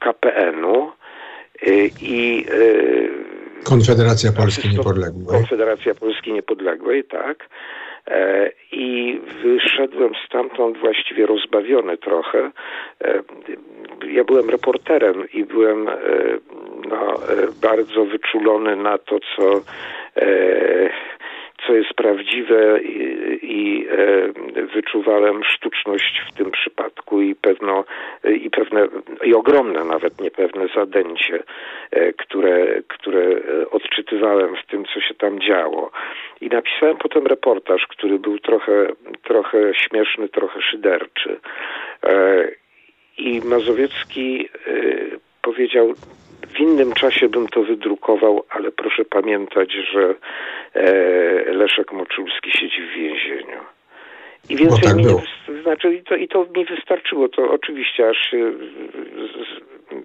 [0.00, 0.92] KPN-u
[2.02, 2.46] i
[3.64, 5.26] Konfederacja Polski Niepodległej.
[5.26, 7.48] Konfederacja Polski Niepodległej, tak.
[8.08, 12.50] E, I wyszedłem stamtąd właściwie rozbawiony trochę.
[13.04, 13.22] E,
[14.12, 15.92] ja byłem reporterem i byłem e,
[16.88, 17.14] no,
[17.62, 19.60] bardzo wyczulony na to, co
[21.66, 27.84] co jest prawdziwe i, i e, wyczuwałem sztuczność w tym przypadku i pewno
[28.40, 28.88] i pewne
[29.24, 31.42] i ogromne nawet niepewne zadęcie,
[31.90, 33.28] e, które, które
[33.70, 35.90] odczytywałem w tym, co się tam działo.
[36.40, 38.86] I napisałem potem reportaż, który był trochę,
[39.22, 41.40] trochę śmieszny, trochę szyderczy.
[42.02, 42.48] E,
[43.18, 44.48] I Mazowiecki
[45.42, 45.94] powiedział,
[46.56, 50.14] w innym czasie bym to wydrukował, ale proszę pamiętać, że
[50.74, 50.92] e,
[51.52, 53.60] Leszek Moczulski siedzi w więzieniu.
[54.48, 57.28] I więcej tak mi nie, znaczy i to, i to mi wystarczyło.
[57.28, 58.52] To oczywiście aż się,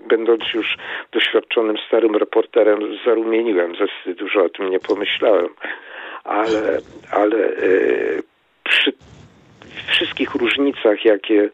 [0.10, 0.78] będąc już
[1.12, 5.50] doświadczonym starym reporterem zarumieniłem ze wstydu, że o tym nie pomyślałem.
[6.24, 6.80] Ale,
[7.12, 7.60] ale e,
[8.64, 8.94] przy
[9.88, 11.50] wszystkich różnicach, jakie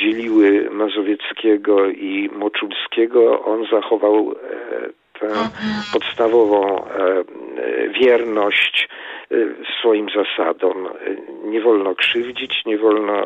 [0.00, 5.50] dzieliły Mazowieckiego i Moczulskiego, on zachował e, tę mhm.
[5.92, 7.24] podstawową e,
[8.00, 8.88] wierność
[9.80, 10.88] swoim zasadom.
[11.44, 13.22] Nie wolno krzywdzić, nie wolno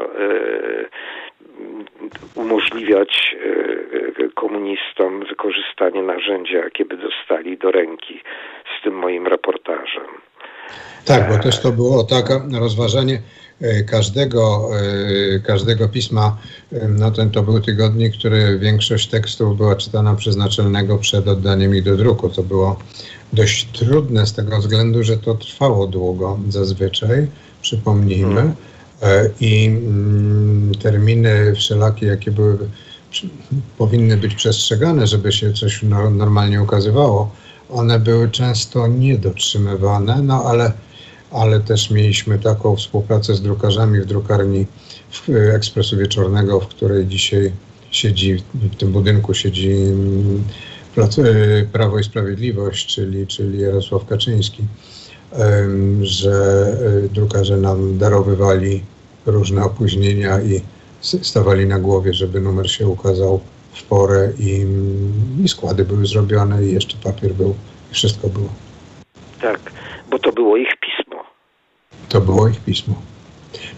[2.34, 3.36] umożliwiać
[4.34, 8.20] komunistom wykorzystanie narzędzia, jakie by dostali do ręki
[8.78, 10.06] z tym moim reportażem.
[11.06, 13.49] Tak, bo też to było takie rozważanie E,
[13.86, 14.70] każdego,
[15.34, 16.36] e, każdego pisma.
[16.72, 21.74] E, no ten to był tygodnik, który większość tekstów była czytana przez naczelnego przed oddaniem
[21.74, 22.28] ich do druku.
[22.28, 22.78] To było
[23.32, 27.26] dość trudne z tego względu, że to trwało długo zazwyczaj,
[27.62, 28.34] przypomnijmy.
[28.34, 28.54] Hmm.
[29.40, 32.58] I mm, terminy wszelakie, jakie były,
[33.78, 37.30] powinny być przestrzegane, żeby się coś normalnie ukazywało,
[37.70, 40.72] one były często niedotrzymywane, no ale
[41.30, 44.66] ale też mieliśmy taką współpracę z drukarzami w drukarni
[45.54, 47.52] Ekspresu Wieczornego, w której dzisiaj
[47.90, 50.44] siedzi, w tym budynku siedzi mm,
[51.72, 54.62] Prawo i Sprawiedliwość, czyli, czyli Jarosław Kaczyński,
[56.02, 56.66] że
[57.04, 58.82] e, drukarze nam darowywali
[59.26, 60.60] różne opóźnienia i
[61.00, 63.40] stawali na głowie, żeby numer się ukazał
[63.72, 67.54] w porę i, mm, i składy były zrobione i jeszcze papier był
[67.90, 68.48] i wszystko było.
[69.40, 69.72] Tak,
[70.10, 70.99] bo to było ich pismo.
[72.10, 72.94] To było ich pismo.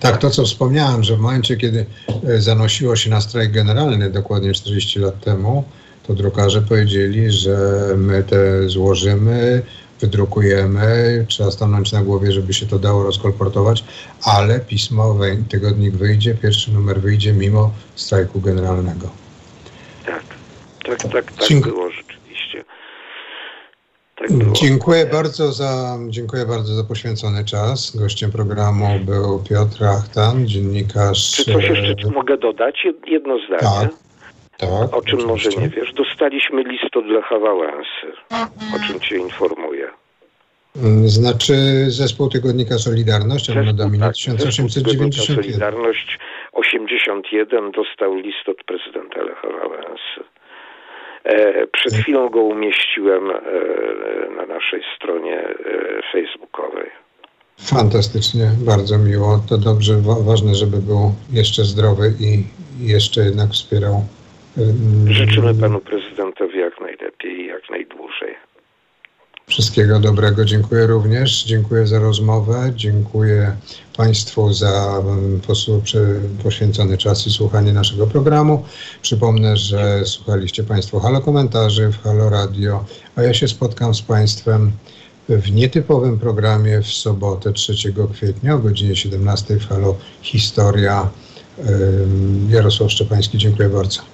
[0.00, 1.86] Tak, to co wspomniałem, że w momencie, kiedy
[2.28, 5.64] e, zanosiło się na strajk generalny dokładnie 40 lat temu,
[6.06, 7.56] to drukarze powiedzieli, że
[7.96, 9.62] my te złożymy,
[10.00, 13.84] wydrukujemy, trzeba stanąć na głowie, żeby się to dało rozkolportować,
[14.22, 15.18] ale pismo,
[15.48, 19.10] tygodnik wyjdzie, pierwszy numer wyjdzie mimo strajku generalnego.
[20.06, 20.22] Tak,
[20.84, 21.90] tak, tak, tak było
[24.22, 27.96] tak dziękuję bardzo za, dziękuję bardzo za poświęcony czas.
[27.96, 31.32] Gościem programu był Piotr Achtan, dziennikarz.
[31.36, 32.86] Czy coś jeszcze e, mogę dodać?
[33.06, 33.88] Jedno zdanie.
[33.88, 34.02] Tak.
[34.58, 35.26] Tak, o czym oczywiście.
[35.26, 35.92] może nie wiesz?
[35.92, 38.06] Dostaliśmy list od Lecha Wałęsy,
[38.76, 39.88] o czym cię informuję.
[40.76, 41.54] Mm, znaczy
[41.88, 45.12] zespół tygodnika Solidarność, ale na 1891.
[45.36, 46.18] Solidarność
[46.52, 50.31] 81 dostał list od prezydenta Lecha Wałęsy.
[51.24, 53.40] E, przed chwilą go umieściłem e,
[54.36, 55.54] na naszej stronie e,
[56.12, 56.90] facebookowej.
[57.60, 59.38] Fantastycznie, bardzo miło.
[59.48, 59.94] To dobrze,
[60.26, 62.44] ważne, żeby był jeszcze zdrowy i
[62.92, 63.94] jeszcze jednak wspierał.
[65.06, 68.34] Życzymy panu prezydentowi jak najlepiej i jak najdłużej.
[69.46, 70.44] Wszystkiego dobrego.
[70.44, 71.44] Dziękuję również.
[71.44, 72.72] Dziękuję za rozmowę.
[72.76, 73.56] Dziękuję
[73.96, 75.40] Państwu za mm,
[76.42, 78.64] poświęcony czas i słuchanie naszego programu.
[79.02, 82.84] Przypomnę, że słuchaliście Państwo Halo Komentarzy w Halo Radio,
[83.16, 84.72] a ja się spotkam z Państwem
[85.28, 87.74] w nietypowym programie w sobotę 3
[88.12, 91.10] kwietnia o godzinie 17 w Halo Historia.
[92.48, 94.11] Jarosław Szczepański, dziękuję bardzo.